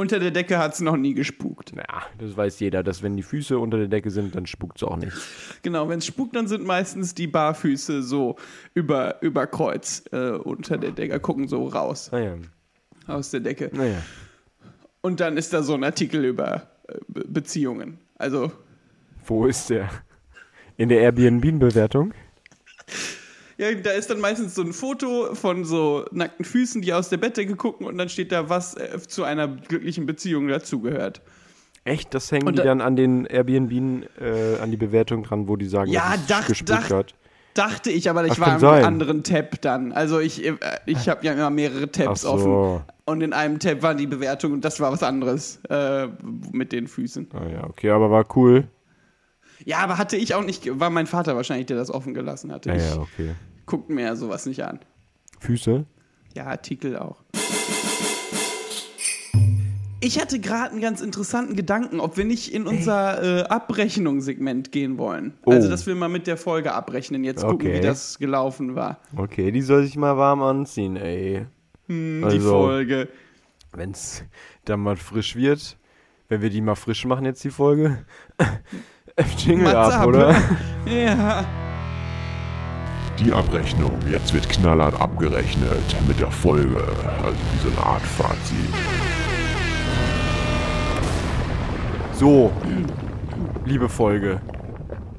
Unter 0.00 0.18
der 0.18 0.30
Decke 0.30 0.56
hat 0.58 0.72
es 0.72 0.80
noch 0.80 0.96
nie 0.96 1.12
gespukt. 1.12 1.72
Ja, 1.76 2.02
das 2.18 2.34
weiß 2.36 2.58
jeder, 2.60 2.82
dass 2.82 3.02
wenn 3.02 3.16
die 3.16 3.22
Füße 3.22 3.58
unter 3.58 3.76
der 3.76 3.88
Decke 3.88 4.10
sind, 4.10 4.34
dann 4.34 4.46
spukt 4.46 4.78
es 4.78 4.82
auch 4.82 4.96
nicht. 4.96 5.12
Genau, 5.62 5.88
wenn 5.90 5.98
es 5.98 6.06
spukt, 6.06 6.34
dann 6.34 6.48
sind 6.48 6.64
meistens 6.64 7.14
die 7.14 7.26
Barfüße 7.26 8.02
so 8.02 8.36
über, 8.72 9.20
über 9.22 9.46
Kreuz 9.46 10.02
äh, 10.12 10.30
unter 10.30 10.78
der 10.78 10.92
Decke, 10.92 11.20
gucken 11.20 11.48
so 11.48 11.66
raus 11.66 12.10
Naja, 12.12 12.36
aus 13.06 13.30
der 13.30 13.40
Decke. 13.40 13.70
naja. 13.74 14.02
Und 15.02 15.20
dann 15.20 15.36
ist 15.36 15.52
da 15.52 15.62
so 15.62 15.74
ein 15.74 15.84
Artikel 15.84 16.24
über 16.24 16.68
äh, 16.88 16.94
Be 17.08 17.24
Beziehungen. 17.28 17.98
Also, 18.16 18.52
Wo 19.26 19.44
ist 19.46 19.68
der? 19.68 19.90
In 20.78 20.88
der 20.88 21.00
Airbnb-Bewertung? 21.00 22.14
Ja, 23.60 23.74
da 23.74 23.90
ist 23.90 24.08
dann 24.10 24.20
meistens 24.20 24.54
so 24.54 24.62
ein 24.62 24.72
Foto 24.72 25.34
von 25.34 25.64
so 25.64 26.04
nackten 26.12 26.44
Füßen, 26.44 26.82
die 26.82 26.92
aus 26.92 27.08
der 27.10 27.18
Bettdecke 27.18 27.56
gucken 27.56 27.86
und 27.86 27.98
dann 27.98 28.08
steht 28.08 28.32
da, 28.32 28.48
was 28.48 28.74
äh, 28.74 28.98
zu 29.06 29.24
einer 29.24 29.46
glücklichen 29.48 30.06
Beziehung 30.06 30.48
dazugehört. 30.48 31.20
Echt? 31.84 32.12
Das 32.14 32.30
hängen 32.32 32.46
Und 32.46 32.54
die 32.54 32.58
da- 32.58 32.64
dann 32.64 32.80
an 32.80 32.96
den 32.96 33.24
Airbnb, 33.26 33.72
äh, 34.20 34.58
an 34.60 34.70
die 34.70 34.76
Bewertung 34.76 35.22
dran, 35.22 35.48
wo 35.48 35.56
die 35.56 35.66
sagen, 35.66 35.90
Ja, 35.90 36.10
dass 36.10 36.20
es 36.20 36.26
dacht- 36.26 36.46
gespuckt 36.48 36.70
dacht- 36.70 36.90
hat. 36.92 37.14
Dachte 37.54 37.90
ich, 37.90 38.08
aber 38.08 38.24
ich 38.26 38.32
Ach, 38.34 38.40
war 38.40 38.54
im 38.54 38.60
sein. 38.60 38.84
anderen 38.84 39.24
Tab 39.24 39.60
dann. 39.60 39.90
Also 39.92 40.20
ich, 40.20 40.44
äh, 40.46 40.54
ich 40.86 41.08
habe 41.08 41.26
ja 41.26 41.32
immer 41.32 41.50
mehrere 41.50 41.90
Tabs 41.90 42.20
so. 42.20 42.30
offen. 42.30 42.84
Und 43.06 43.22
in 43.22 43.32
einem 43.32 43.58
Tab 43.58 43.82
war 43.82 43.96
die 43.96 44.06
Bewertung 44.06 44.52
und 44.52 44.64
das 44.64 44.78
war 44.78 44.92
was 44.92 45.02
anderes 45.02 45.58
äh, 45.68 46.06
mit 46.52 46.70
den 46.70 46.86
Füßen. 46.86 47.28
Ah 47.34 47.48
ja, 47.52 47.64
okay, 47.64 47.90
aber 47.90 48.08
war 48.10 48.24
cool. 48.36 48.68
Ja, 49.64 49.78
aber 49.78 49.98
hatte 49.98 50.16
ich 50.16 50.34
auch 50.36 50.44
nicht, 50.44 50.78
war 50.78 50.90
mein 50.90 51.06
Vater 51.08 51.34
wahrscheinlich, 51.34 51.66
der 51.66 51.76
das 51.76 51.90
offen 51.90 52.14
gelassen 52.14 52.52
hatte. 52.52 52.68
Ja, 52.70 52.76
ich 52.76 52.82
ja, 52.94 53.00
okay. 53.00 53.34
Guckte 53.70 53.92
mir 53.92 54.02
ja 54.02 54.16
sowas 54.16 54.46
nicht 54.46 54.64
an. 54.64 54.80
Füße? 55.38 55.84
Ja, 56.34 56.46
Artikel 56.46 56.96
auch. 56.98 57.22
Ich 60.02 60.18
hatte 60.18 60.40
gerade 60.40 60.72
einen 60.72 60.80
ganz 60.80 61.02
interessanten 61.02 61.56
Gedanken, 61.56 62.00
ob 62.00 62.16
wir 62.16 62.24
nicht 62.24 62.54
in 62.54 62.66
unser 62.66 63.42
äh, 63.42 63.42
Abrechnungssegment 63.48 64.72
gehen 64.72 64.96
wollen. 64.96 65.34
Oh. 65.44 65.50
Also, 65.52 65.68
dass 65.68 65.86
wir 65.86 65.94
mal 65.94 66.08
mit 66.08 66.26
der 66.26 66.38
Folge 66.38 66.72
abrechnen, 66.72 67.22
jetzt 67.22 67.42
gucken, 67.42 67.66
Okay. 67.68 67.76
wie 67.76 67.80
das 67.86 68.18
gelaufen 68.18 68.74
war. 68.74 68.98
Okay, 69.14 69.50
die 69.52 69.60
soll 69.60 69.84
sich 69.84 69.96
mal 69.96 70.16
warm 70.16 70.42
anziehen, 70.42 70.96
ey. 70.96 71.44
Hm, 71.86 72.20
die 72.22 72.24
Also- 72.24 72.50
Folge. 72.50 73.08
Wenn's 73.72 74.24
dann 74.64 74.80
mal 74.80 74.96
frisch 74.96 75.36
wird, 75.36 75.76
wenn 76.28 76.40
wir 76.42 76.50
die 76.50 76.60
mal 76.60 76.74
frisch 76.74 77.04
machen 77.04 77.24
jetzt, 77.26 77.44
die 77.44 77.50
Folge. 77.50 78.04
Jingle 79.38 79.76
ab. 79.76 80.06
oder? 80.06 80.34
Ja. 80.86 81.44
Die 83.20 83.32
Abrechnung. 83.32 83.92
Jetzt 84.10 84.32
wird 84.32 84.48
knallhart 84.48 84.98
abgerechnet 85.00 85.96
mit 86.08 86.18
der 86.20 86.30
Folge. 86.30 86.76
Also 87.22 87.36
wie 87.52 87.58
so 87.58 87.68
eine 87.76 87.86
Art 87.86 88.02
Fazit. 88.02 88.56
So, 92.14 92.50
liebe 93.66 93.88
Folge. 93.88 94.40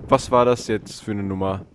Was 0.07 0.31
war 0.31 0.45
das 0.45 0.67
jetzt 0.67 1.01
für 1.03 1.11
eine 1.11 1.23
Nummer? 1.23 1.65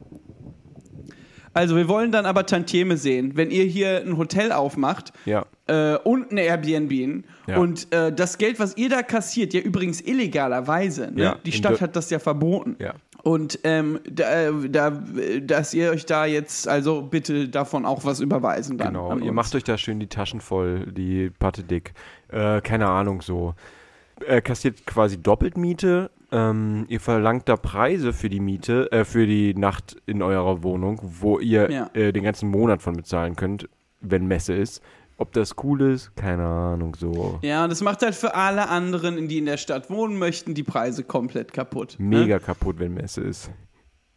Also, 1.52 1.74
wir 1.74 1.88
wollen 1.88 2.12
dann 2.12 2.26
aber 2.26 2.44
Tantieme 2.44 2.98
sehen. 2.98 3.32
Wenn 3.34 3.50
ihr 3.50 3.64
hier 3.64 4.02
ein 4.04 4.18
Hotel 4.18 4.52
aufmacht 4.52 5.14
Ja. 5.24 5.46
äh, 5.68 5.96
und 5.96 6.30
ein 6.30 6.36
Airbnb 6.36 7.24
Ja. 7.46 7.56
und 7.56 7.90
äh, 7.94 8.12
das 8.12 8.36
Geld, 8.36 8.60
was 8.60 8.76
ihr 8.76 8.90
da 8.90 9.02
kassiert, 9.02 9.54
ja 9.54 9.60
übrigens 9.60 10.02
illegalerweise, 10.02 11.10
ne? 11.14 11.22
Ja, 11.22 11.36
die 11.46 11.52
Stadt 11.52 11.80
hat 11.80 11.96
das 11.96 12.10
ja 12.10 12.18
verboten. 12.18 12.76
Ja. 12.78 12.92
Und 13.26 13.58
ähm, 13.64 13.98
da, 14.08 14.52
da, 14.52 15.02
dass 15.40 15.74
ihr 15.74 15.90
euch 15.90 16.06
da 16.06 16.26
jetzt 16.26 16.68
also 16.68 17.02
bitte 17.02 17.48
davon 17.48 17.84
auch 17.84 18.04
was 18.04 18.20
überweisen 18.20 18.78
dann. 18.78 18.94
Genau, 18.94 19.18
ihr 19.18 19.32
macht 19.32 19.52
euch 19.56 19.64
da 19.64 19.76
schön 19.76 19.98
die 19.98 20.06
Taschen 20.06 20.40
voll, 20.40 20.92
die 20.92 21.30
Patte 21.30 21.64
dick. 21.64 21.92
Äh, 22.28 22.60
keine 22.60 22.86
Ahnung, 22.86 23.22
so. 23.22 23.54
Äh, 24.24 24.40
kassiert 24.42 24.86
quasi 24.86 25.20
doppelt 25.20 25.56
Miete. 25.56 26.12
Ähm, 26.30 26.84
ihr 26.86 27.00
verlangt 27.00 27.48
da 27.48 27.56
Preise 27.56 28.12
für 28.12 28.28
die 28.28 28.38
Miete, 28.38 28.92
äh, 28.92 29.04
für 29.04 29.26
die 29.26 29.54
Nacht 29.54 29.96
in 30.06 30.22
eurer 30.22 30.62
Wohnung, 30.62 31.00
wo 31.02 31.40
ihr 31.40 31.68
Ja. 31.68 31.90
äh, 31.94 32.12
den 32.12 32.22
ganzen 32.22 32.48
Monat 32.48 32.80
von 32.80 32.94
bezahlen 32.94 33.34
könnt, 33.34 33.68
wenn 34.00 34.26
Messe 34.28 34.54
ist. 34.54 34.80
Ob 35.18 35.32
das 35.32 35.54
cool 35.62 35.80
ist, 35.80 36.14
keine 36.14 36.44
Ahnung, 36.44 36.94
so. 36.98 37.38
Ja, 37.42 37.64
und 37.64 37.70
das 37.70 37.80
macht 37.80 38.02
halt 38.02 38.14
für 38.14 38.34
alle 38.34 38.68
anderen, 38.68 39.28
die 39.28 39.38
in 39.38 39.46
der 39.46 39.56
Stadt 39.56 39.88
wohnen 39.88 40.18
möchten, 40.18 40.54
die 40.54 40.62
Preise 40.62 41.04
komplett 41.04 41.54
kaputt. 41.54 41.96
Ne? 41.98 42.18
Mega 42.20 42.38
kaputt, 42.38 42.78
wenn 42.78 42.92
Messe 42.94 43.22
ist. 43.22 43.50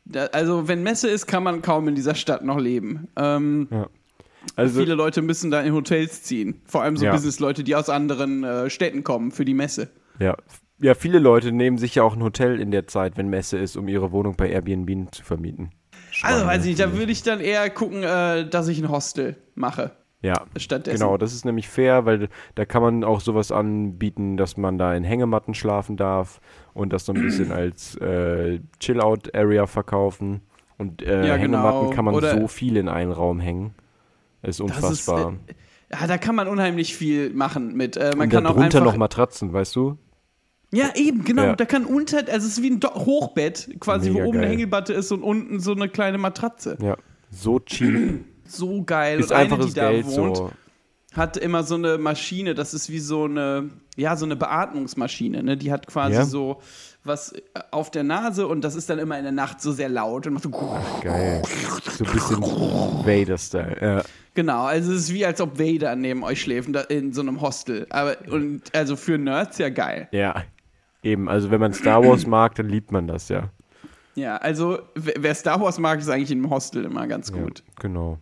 Da, 0.03 0.25
also, 0.27 0.67
wenn 0.67 0.83
Messe 0.83 1.07
ist, 1.07 1.25
kann 1.27 1.43
man 1.43 1.61
kaum 1.61 1.87
in 1.87 1.95
dieser 1.95 2.15
Stadt 2.15 2.43
noch 2.43 2.59
leben. 2.59 3.07
Ähm, 3.15 3.67
Also, 4.55 4.79
viele 4.81 4.95
Leute 4.95 5.21
müssen 5.21 5.51
da 5.51 5.61
in 5.61 5.73
Hotels 5.73 6.23
ziehen. 6.23 6.61
Vor 6.65 6.81
allem 6.81 6.97
so 6.97 7.05
Ja. 7.05 7.11
Businessleute, 7.11 7.63
die 7.63 7.75
aus 7.75 7.89
anderen 7.89 8.43
äh, 8.43 8.69
Städten 8.69 9.03
kommen 9.03 9.31
für 9.31 9.45
die 9.45 9.53
Messe. 9.53 9.89
ja. 10.19 10.35
Ja, 10.81 10.93
viele 10.95 11.19
Leute 11.19 11.51
nehmen 11.51 11.77
sich 11.77 11.95
ja 11.95 12.03
auch 12.03 12.15
ein 12.15 12.23
Hotel 12.23 12.57
in 12.61 12.71
der 12.71 12.87
Zeit, 12.87 13.17
wenn 13.17 13.27
Messe 13.27 13.57
ist, 13.57 13.75
um 13.75 13.89
ihre 13.89 14.13
Wohnung 14.13 14.37
bei 14.37 14.49
Airbnb 14.49 15.13
zu 15.13 15.25
vermieten. 15.25 15.71
Also, 16.23 16.37
Schweine, 16.39 16.45
weiß 16.47 16.61
ich 16.61 16.67
nicht, 16.67 16.79
da 16.79 16.97
würde 16.97 17.11
ich 17.11 17.21
dann 17.21 17.41
eher 17.41 17.69
gucken, 17.69 18.01
äh, 18.01 18.49
dass 18.49 18.69
ich 18.69 18.79
ein 18.79 18.87
Hostel 18.87 19.35
mache. 19.55 19.91
Ja, 20.21 20.45
Stattdessen. 20.57 20.99
Genau, 20.99 21.15
das 21.17 21.33
ist 21.33 21.45
nämlich 21.45 21.69
fair, 21.69 22.05
weil 22.05 22.27
da 22.55 22.65
kann 22.65 22.81
man 22.81 23.03
auch 23.05 23.21
sowas 23.21 23.51
anbieten, 23.53 24.35
dass 24.35 24.57
man 24.57 24.77
da 24.77 24.93
in 24.93 25.05
Hängematten 25.05 25.53
schlafen 25.53 25.95
darf 25.95 26.41
und 26.73 26.91
das 26.91 27.05
so 27.05 27.13
ein 27.13 27.21
bisschen 27.21 27.51
als 27.53 27.95
äh, 27.97 28.59
Chill-Out-Area 28.79 29.65
verkaufen. 29.65 30.41
Und 30.77 31.01
äh, 31.01 31.25
Ja, 31.27 31.35
Hängematten 31.35 31.81
genau. 31.81 31.89
kann 31.95 32.05
man 32.05 32.15
Oder- 32.15 32.37
so 32.39 32.47
viel 32.47 32.75
in 32.77 32.89
einen 32.89 33.11
Raum 33.13 33.39
hängen. 33.39 33.73
ist 34.41 34.59
Das 34.59 34.59
ist, 34.59 34.61
unfassbar. 34.61 35.33
äh, 35.47 35.53
ja, 36.01 36.07
da 36.07 36.17
kann 36.17 36.35
man 36.35 36.47
unheimlich 36.49 36.95
viel 36.95 37.29
machen 37.33 37.73
mit. 37.75 37.95
Äh, 37.97 38.11
man 38.17 38.27
und 38.27 38.29
kann 38.29 38.45
auch 38.45 38.57
einfach 38.57 38.83
noch 38.83 38.97
Matratzen, 38.97 39.53
weißt 39.53 39.75
du? 39.75 39.97
Ja, 40.71 40.89
eben, 40.95 41.23
genau. 41.23 41.43
Ja. 41.45 41.55
Da 41.55 41.65
kann 41.65 41.85
unter, 41.85 42.17
also 42.17 42.45
es 42.45 42.57
ist 42.57 42.61
wie 42.61 42.69
ein 42.69 42.79
Do 42.79 42.89
Hochbett, 42.93 43.69
quasi, 43.79 44.11
Mega 44.11 44.23
wo 44.23 44.27
oben 44.29 44.37
eine 44.37 44.47
geil. 44.47 44.55
Hängematte 44.57 44.93
ist 44.93 45.11
und 45.11 45.23
unten 45.23 45.59
so 45.59 45.71
eine 45.73 45.89
kleine 45.89 46.17
Matratze. 46.19 46.77
Ja, 46.81 46.95
so 47.31 47.59
cheap. 47.59 48.23
So 48.49 48.83
geil. 48.83 49.19
ist 49.19 49.31
und 49.31 49.37
eine, 49.37 49.57
die 49.65 49.73
da 49.73 49.91
Geld 49.91 50.05
wohnt, 50.07 50.37
so. 50.37 50.51
hat 51.15 51.37
immer 51.37 51.63
so 51.63 51.75
eine 51.75 51.97
Maschine, 51.97 52.53
das 52.55 52.73
ist 52.73 52.89
wie 52.89 52.99
so 52.99 53.25
eine, 53.25 53.69
ja, 53.95 54.15
so 54.15 54.25
eine 54.25 54.35
Beatmungsmaschine, 54.35 55.43
ne? 55.43 55.57
Die 55.57 55.71
hat 55.71 55.87
quasi 55.87 56.15
Ja. 56.15 56.25
so 56.25 56.61
was 57.05 57.33
auf 57.71 57.91
der 57.91 58.03
Nase 58.03 58.45
und 58.47 58.61
das 58.61 58.75
ist 58.75 58.89
dann 58.89 58.99
immer 58.99 59.17
in 59.17 59.23
der 59.23 59.31
Nacht 59.31 59.61
so 59.61 59.71
sehr 59.71 59.87
laut 59.89 60.27
und 60.27 60.33
macht 60.33 60.43
so 60.43 60.49
Geil. 61.01 61.41
So 61.97 62.03
ein 62.03 62.11
bisschen 62.11 62.41
Vader-Style. 62.41 63.77
Ja. 63.81 64.03
Genau, 64.33 64.65
also 64.65 64.91
es 64.93 65.03
ist 65.03 65.13
wie 65.13 65.25
als 65.25 65.41
ob 65.41 65.57
Vader 65.59 65.95
neben 65.95 66.23
euch 66.23 66.41
schläft 66.41 66.69
in 66.69 66.75
in 66.75 67.13
so 67.13 67.21
einem 67.21 67.41
Hostel. 67.41 67.87
Aber 67.89 68.17
und 68.29 68.63
also 68.75 68.95
für 68.95 69.17
Nerds 69.17 69.57
ja 69.57 69.69
geil. 69.69 70.07
ja, 70.11 70.43
eben. 71.03 71.29
Also 71.29 71.51
wenn 71.51 71.59
man 71.59 71.73
Star 71.73 72.03
Wars 72.03 72.27
mag, 72.27 72.55
dann 72.55 72.67
liebt 72.67 72.91
man 72.91 73.07
das 73.07 73.29
ja. 73.29 73.49
Ja, 74.15 74.35
also 74.37 74.79
wer 74.95 75.33
Star 75.33 75.61
Wars 75.61 75.79
mag, 75.79 75.99
ist 75.99 76.09
eigentlich 76.09 76.31
im 76.31 76.49
Hostel 76.49 76.83
immer 76.83 77.07
ganz 77.07 77.31
gut. 77.31 77.59
Ja, 77.59 77.73
genau. 77.79 78.17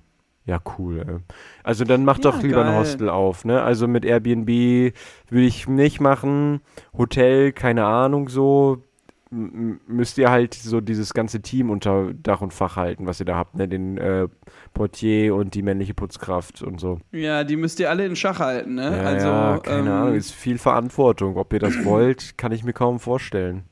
Ja, 0.48 0.60
cool. 0.80 1.06
Ey. 1.08 1.16
Also 1.64 1.84
dann 1.84 2.04
mach 2.06 2.18
Ja, 2.18 2.24
doch 2.24 2.42
lieber 2.42 2.62
ein 2.62 2.72
geil. 2.72 2.80
Hostel 2.80 3.10
auf, 3.10 3.46
ne? 3.46 3.62
Also 3.62 3.88
mit 3.88 4.06
Airbnb 4.06 4.48
würde 4.48 5.46
ich 5.46 5.68
nicht 5.68 6.00
machen. 6.00 6.62
Hotel, 6.98 7.52
keine 7.52 7.86
Ahnung, 7.86 8.30
so. 8.30 8.82
M- 9.30 9.82
Müsst 9.88 10.18
ihr 10.18 10.32
halt 10.32 10.54
so 10.54 10.80
dieses 10.80 11.14
ganze 11.14 11.42
Team 11.42 11.70
unter 11.70 12.14
Dach 12.14 12.40
und 12.40 12.54
Fach 12.54 12.78
halten, 12.78 13.08
was 13.08 13.20
ihr 13.20 13.26
da 13.26 13.36
habt, 13.36 13.56
ne? 13.56 13.68
Den 13.68 13.98
äh, 13.98 14.30
Portier 14.74 15.36
und 15.36 15.54
die 15.54 15.62
männliche 15.64 15.94
Putzkraft 15.94 16.62
und 16.62 16.80
so. 16.80 17.00
Ja, 17.12 17.44
die 17.44 17.58
müsst 17.58 17.82
ihr 17.82 17.90
alle 17.90 18.06
in 18.06 18.16
Schach 18.16 18.40
halten, 18.40 18.76
ne? 18.76 18.96
Ja, 18.96 19.04
also, 19.04 19.28
ja, 19.28 19.60
keine 19.62 19.90
ähm, 19.90 19.96
Ahnung, 19.96 20.16
ist 20.16 20.32
viel 20.32 20.58
Verantwortung. 20.58 21.36
Ob 21.36 21.52
ihr 21.52 21.60
das 21.60 21.74
wollt, 21.84 22.38
kann 22.38 22.54
ich 22.54 22.64
mir 22.64 22.72
kaum 22.72 23.02
vorstellen. 23.02 23.64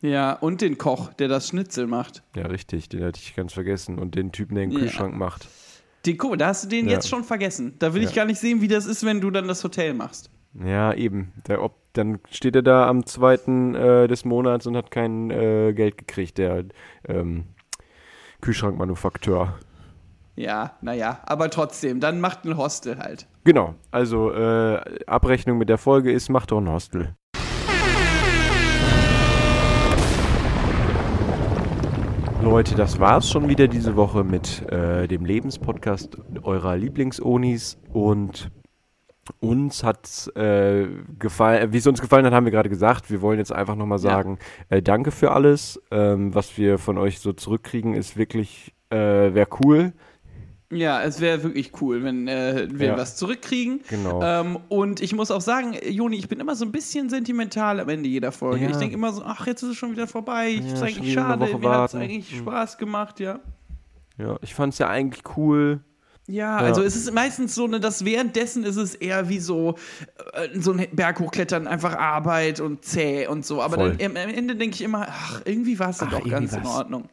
Ja, 0.00 0.32
und 0.32 0.62
den 0.62 0.78
Koch, 0.78 1.12
der 1.12 1.28
das 1.28 1.48
Schnitzel 1.48 1.86
macht. 1.86 2.22
Ja, 2.34 2.46
richtig, 2.46 2.88
den 2.88 3.04
hatte 3.04 3.20
ich 3.22 3.36
ganz 3.36 3.52
vergessen. 3.52 3.98
Und 3.98 4.14
den 4.14 4.32
Typen, 4.32 4.54
der 4.54 4.64
den. 4.64 4.74
Kühlschrank 4.74 5.14
macht. 5.14 5.46
Den, 6.06 6.16
guck, 6.16 6.30
mal, 6.30 6.36
da 6.36 6.46
hast 6.48 6.64
du 6.64 6.68
den 6.68 6.86
Ja. 6.86 6.92
jetzt 6.92 7.08
schon 7.08 7.24
vergessen. 7.24 7.74
Da 7.78 7.92
will 7.94 8.02
ich 8.02 8.10
Ja. 8.10 8.16
gar 8.16 8.24
nicht 8.24 8.40
sehen, 8.40 8.60
wie 8.60 8.68
das 8.68 8.86
ist, 8.86 9.04
wenn 9.04 9.20
du 9.20 9.30
dann 9.30 9.46
das 9.48 9.62
Hotel 9.64 9.92
machst. 9.94 10.30
Ja, 10.54 10.92
eben. 10.94 11.32
Der, 11.46 11.62
ob, 11.62 11.76
dann 11.92 12.18
steht 12.30 12.56
er 12.56 12.62
da 12.62 12.88
am 12.88 13.06
zweiten 13.06 13.74
äh, 13.74 14.08
des 14.08 14.24
Monats 14.24 14.66
und 14.66 14.76
hat 14.76 14.90
kein 14.90 15.30
äh, 15.30 15.72
Geld 15.74 15.98
gekriegt, 15.98 16.38
der 16.38 16.64
ähm, 17.06 17.44
Kühlschrankmanufakteur. 18.40 19.58
Ja, 20.36 20.76
naja, 20.80 21.20
aber 21.26 21.50
trotzdem, 21.50 22.00
dann 22.00 22.20
macht 22.20 22.44
ein 22.46 22.56
Hostel 22.56 22.98
halt. 22.98 23.26
Genau, 23.44 23.74
also 23.90 24.32
äh, 24.32 24.80
Abrechnung 25.06 25.58
mit 25.58 25.68
der 25.68 25.76
Folge 25.78 26.10
ist, 26.12 26.30
macht 26.30 26.50
doch 26.50 26.58
ein 26.60 26.68
Hostel. 26.70 27.14
Leute, 32.50 32.74
das 32.74 32.98
war's 32.98 33.30
schon 33.30 33.48
wieder 33.48 33.68
diese 33.68 33.94
Woche 33.94 34.24
mit 34.24 34.68
äh, 34.72 35.06
dem 35.06 35.24
Lebenspodcast 35.24 36.18
eurer 36.42 36.76
Lieblingsonis 36.76 37.78
und 37.92 38.50
uns 39.38 39.84
hat 39.84 40.28
äh, 40.34 40.88
gefallen, 41.16 41.72
wie 41.72 41.76
es 41.78 41.86
uns 41.86 42.00
gefallen 42.00 42.26
hat, 42.26 42.32
haben 42.32 42.46
wir 42.46 42.50
gerade 42.50 42.68
gesagt. 42.68 43.08
Wir 43.08 43.22
wollen 43.22 43.38
jetzt 43.38 43.52
einfach 43.52 43.76
nochmal 43.76 43.98
Ja. 43.98 44.10
sagen, 44.10 44.40
äh, 44.68 44.82
danke 44.82 45.12
für 45.12 45.30
alles. 45.30 45.80
Ähm, 45.92 46.34
was 46.34 46.58
wir 46.58 46.78
von 46.78 46.98
euch 46.98 47.20
so 47.20 47.32
zurückkriegen, 47.32 47.94
ist 47.94 48.16
wirklich, 48.16 48.74
äh, 48.90 48.96
wäre 48.96 49.46
cool. 49.64 49.92
Ja, 50.72 51.02
es 51.02 51.20
wäre 51.20 51.42
wirklich 51.42 51.72
cool, 51.80 52.04
wenn 52.04 52.28
äh, 52.28 52.68
wir 52.70 52.88
Ja. 52.88 52.96
was 52.96 53.16
zurückkriegen. 53.16 53.80
Genau. 53.88 54.22
Ähm, 54.22 54.58
und 54.68 55.00
ich 55.00 55.12
muss 55.14 55.32
auch 55.32 55.40
sagen, 55.40 55.74
Joni, 55.88 56.16
ich 56.16 56.28
bin 56.28 56.38
immer 56.38 56.54
so 56.54 56.64
ein 56.64 56.70
bisschen 56.70 57.08
sentimental 57.10 57.80
am 57.80 57.88
Ende 57.88 58.08
jeder 58.08 58.30
Folge. 58.30 58.64
Ja. 58.64 58.70
Ich 58.70 58.76
denke 58.76 58.94
immer 58.94 59.12
so, 59.12 59.22
ach, 59.24 59.46
jetzt 59.48 59.62
ist 59.64 59.70
es 59.70 59.76
schon 59.76 59.90
wieder 59.90 60.06
vorbei. 60.06 60.48
Ja, 60.50 60.72
ist 60.74 60.82
eigentlich 60.82 61.12
schade. 61.12 61.58
Mir 61.58 61.70
hat 61.70 61.90
es 61.90 61.94
eigentlich 61.96 62.30
Hm. 62.30 62.38
Spaß 62.38 62.78
gemacht, 62.78 63.18
ja. 63.18 63.40
Ja, 64.16 64.36
ich 64.42 64.54
fand 64.54 64.72
es 64.72 64.78
ja 64.78 64.88
eigentlich 64.88 65.24
cool. 65.36 65.80
Ja, 66.28 66.60
Ja. 66.60 66.66
also 66.66 66.82
es 66.82 66.94
ist 66.94 67.12
meistens 67.12 67.56
so, 67.56 67.66
ne, 67.66 67.80
dass 67.80 68.04
währenddessen 68.04 68.62
ist 68.62 68.76
es 68.76 68.94
eher 68.94 69.28
wie 69.28 69.40
so, 69.40 69.74
äh, 70.34 70.48
so 70.60 70.72
ein 70.72 70.86
Berg 70.92 71.18
hochklettern, 71.18 71.66
einfach 71.66 71.96
Arbeit 71.96 72.60
und 72.60 72.84
zäh 72.84 73.26
und 73.26 73.44
so. 73.44 73.60
Aber 73.60 73.76
dann 73.76 73.98
am 74.00 74.14
Ende 74.16 74.54
denke 74.54 74.74
ich 74.76 74.82
immer, 74.82 75.08
ach, 75.10 75.40
irgendwie 75.46 75.80
war 75.80 75.88
es 75.90 76.00
Ach, 76.00 76.10
doch 76.10 76.24
ganz 76.28 76.52
in 76.52 76.64
Ordnung. 76.64 77.08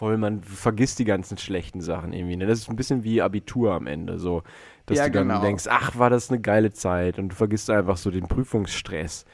Voll, 0.00 0.16
man 0.16 0.42
vergisst 0.42 0.98
die 0.98 1.04
ganzen 1.04 1.36
schlechten 1.36 1.82
Sachen 1.82 2.14
irgendwie. 2.14 2.34
Ne? 2.34 2.46
Das 2.46 2.58
ist 2.58 2.70
ein 2.70 2.76
bisschen 2.76 3.04
wie 3.04 3.20
Abitur 3.20 3.74
am 3.74 3.86
Ende. 3.86 4.18
So, 4.18 4.42
dass 4.86 4.96
Ja, 4.96 5.04
du 5.04 5.10
dann 5.10 5.28
genau. 5.28 5.42
denkst, 5.42 5.66
ach, 5.68 5.98
war 5.98 6.08
das 6.08 6.30
eine 6.30 6.40
geile 6.40 6.72
Zeit. 6.72 7.18
Und 7.18 7.28
du 7.28 7.36
vergisst 7.36 7.68
einfach 7.68 7.98
so 7.98 8.10
den 8.10 8.26
Prüfungsstress, 8.26 9.26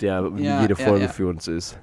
der 0.00 0.32
Ja, 0.38 0.62
jede 0.62 0.76
Folge 0.76 1.04
ja. 1.04 1.10
für 1.10 1.28
uns 1.28 1.46
ist. 1.46 1.78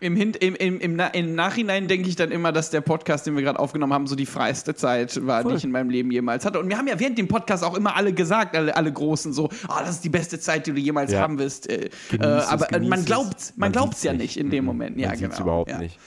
Im, 0.00 0.14
Hin 0.14 0.32
im, 0.38 0.54
im, 0.54 0.78
im, 0.78 0.94
Na 0.96 1.08
Im 1.08 1.34
Nachhinein 1.34 1.88
denke 1.88 2.08
ich 2.08 2.14
dann 2.14 2.30
immer, 2.30 2.52
dass 2.52 2.70
der 2.70 2.80
Podcast, 2.80 3.26
den 3.26 3.34
wir 3.34 3.42
gerade 3.42 3.58
aufgenommen 3.58 3.92
haben, 3.92 4.06
so 4.06 4.14
die 4.14 4.26
freiste 4.26 4.74
Zeit 4.76 5.26
war, 5.26 5.42
Voll. 5.42 5.52
die 5.52 5.58
ich 5.58 5.64
in 5.64 5.72
meinem 5.72 5.90
Leben 5.90 6.10
jemals 6.12 6.44
hatte. 6.44 6.60
Und 6.60 6.68
wir 6.68 6.78
haben 6.78 6.86
ja 6.86 7.00
während 7.00 7.18
dem 7.18 7.26
Podcast 7.26 7.64
auch 7.64 7.74
immer 7.76 7.96
alle 7.96 8.12
gesagt, 8.12 8.54
alle, 8.56 8.76
alle 8.76 8.92
Großen, 8.92 9.32
so, 9.32 9.46
oh, 9.68 9.74
das 9.80 9.90
ist 9.90 10.04
die 10.04 10.08
beste 10.08 10.38
Zeit, 10.38 10.66
die 10.68 10.72
du 10.72 10.78
jemals 10.80 11.10
Ja. 11.10 11.20
haben 11.20 11.38
wirst. 11.38 11.68
Äh, 11.68 11.90
äh, 12.12 12.22
aber 12.22 12.68
man 12.80 13.04
glaubt 13.04 13.52
man 13.56 13.70
Man 13.70 13.72
glaubt's 13.72 14.02
ja 14.04 14.12
nicht. 14.12 14.36
in 14.36 14.50
dem 14.50 14.64
Mhm. 14.64 14.66
Moment. 14.66 14.98
Ja, 14.98 15.08
Man 15.08 15.18
genau. 15.18 15.40
überhaupt 15.40 15.70
ja. 15.70 15.78
nicht. 15.78 15.98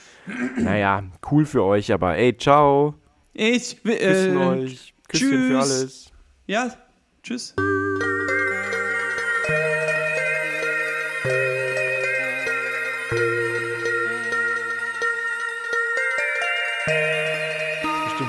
Naja, 0.56 1.02
cool 1.30 1.44
für 1.44 1.62
euch, 1.64 1.92
aber 1.92 2.16
ey, 2.16 2.34
ciao. 2.36 2.94
Ich, 3.34 3.84
will, 3.84 3.96
Küssen 3.98 4.36
äh, 4.40 4.44
euch. 4.46 4.94
Küsschen 5.08 5.28
für 5.30 5.36
tschüss. 5.60 5.70
alles. 5.70 6.06
Ja, 6.46 6.70
tschüss. 7.22 7.54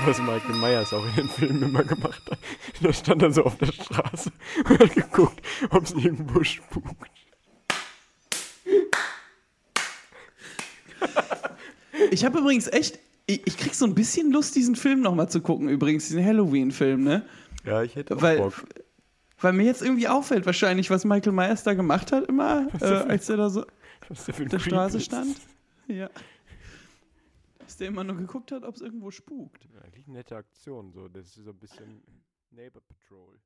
Was 0.06 0.20
Michael 0.20 0.56
Myers 0.56 0.94
auch 0.94 1.06
in 1.06 1.16
den 1.16 1.30
Filmen 1.30 1.64
immer 1.64 1.84
gemacht 1.84 2.22
hat. 2.30 2.40
Da 2.82 2.94
stand 2.94 3.22
er 3.22 3.32
so 3.32 3.44
auf 3.44 3.58
der 3.58 3.68
Straße 3.68 4.32
und 4.70 4.80
hat 4.80 4.94
geguckt, 4.94 5.42
ob 5.70 5.84
es 5.84 5.92
irgendwo 5.94 6.44
spukt. 6.44 7.12
Ich 12.12 12.26
habe 12.26 12.40
übrigens 12.40 12.68
echt, 12.68 13.00
ich, 13.26 13.46
ich 13.46 13.58
krieg 13.58 13.76
so 13.76 13.86
ein 13.86 13.96
bisschen 13.96 14.32
Lust, 14.32 14.56
diesen 14.56 14.76
Film 14.76 15.02
nochmal 15.02 15.30
zu 15.30 15.42
gucken, 15.42 15.70
übrigens, 15.70 16.08
diesen 16.08 16.24
Halloween-Film, 16.26 17.04
ne? 17.04 17.26
Ja, 17.66 17.82
ich 17.84 17.96
hätte 17.96 18.18
auch 18.18 18.22
Weil, 18.22 18.38
Bock. 18.38 18.54
weil 19.40 19.54
mir 19.54 19.64
jetzt 19.66 19.82
irgendwie 19.82 20.08
auffällt, 20.08 20.46
wahrscheinlich, 20.46 20.90
was 20.90 21.06
Michael 21.06 21.34
Myers 21.34 21.64
da 21.64 21.74
gemacht 21.74 22.12
hat, 22.12 22.28
immer, 22.28 22.68
äh, 22.80 22.86
als 22.86 23.30
er 23.30 23.38
da 23.38 23.50
so 23.50 23.62
auf 24.10 24.26
der 24.26 24.60
Straße 24.60 25.00
stand. 25.00 25.38
Ja. 25.88 26.10
Dass 27.64 27.78
der 27.78 27.88
immer 27.88 28.04
nur 28.04 28.18
geguckt 28.18 28.52
hat, 28.52 28.64
ob 28.64 28.76
es 28.76 28.82
irgendwo 28.82 29.10
spukt. 29.10 29.70
Ja, 29.74 29.82
eigentlich 29.82 30.08
nette 30.08 30.36
Aktion, 30.36 30.92
so. 30.92 31.08
Das 31.08 31.38
ist 31.38 31.46
so 31.46 31.52
ein 31.52 31.60
bisschen 31.60 32.04
Neighbor 32.52 32.82
Patrol. 32.82 33.40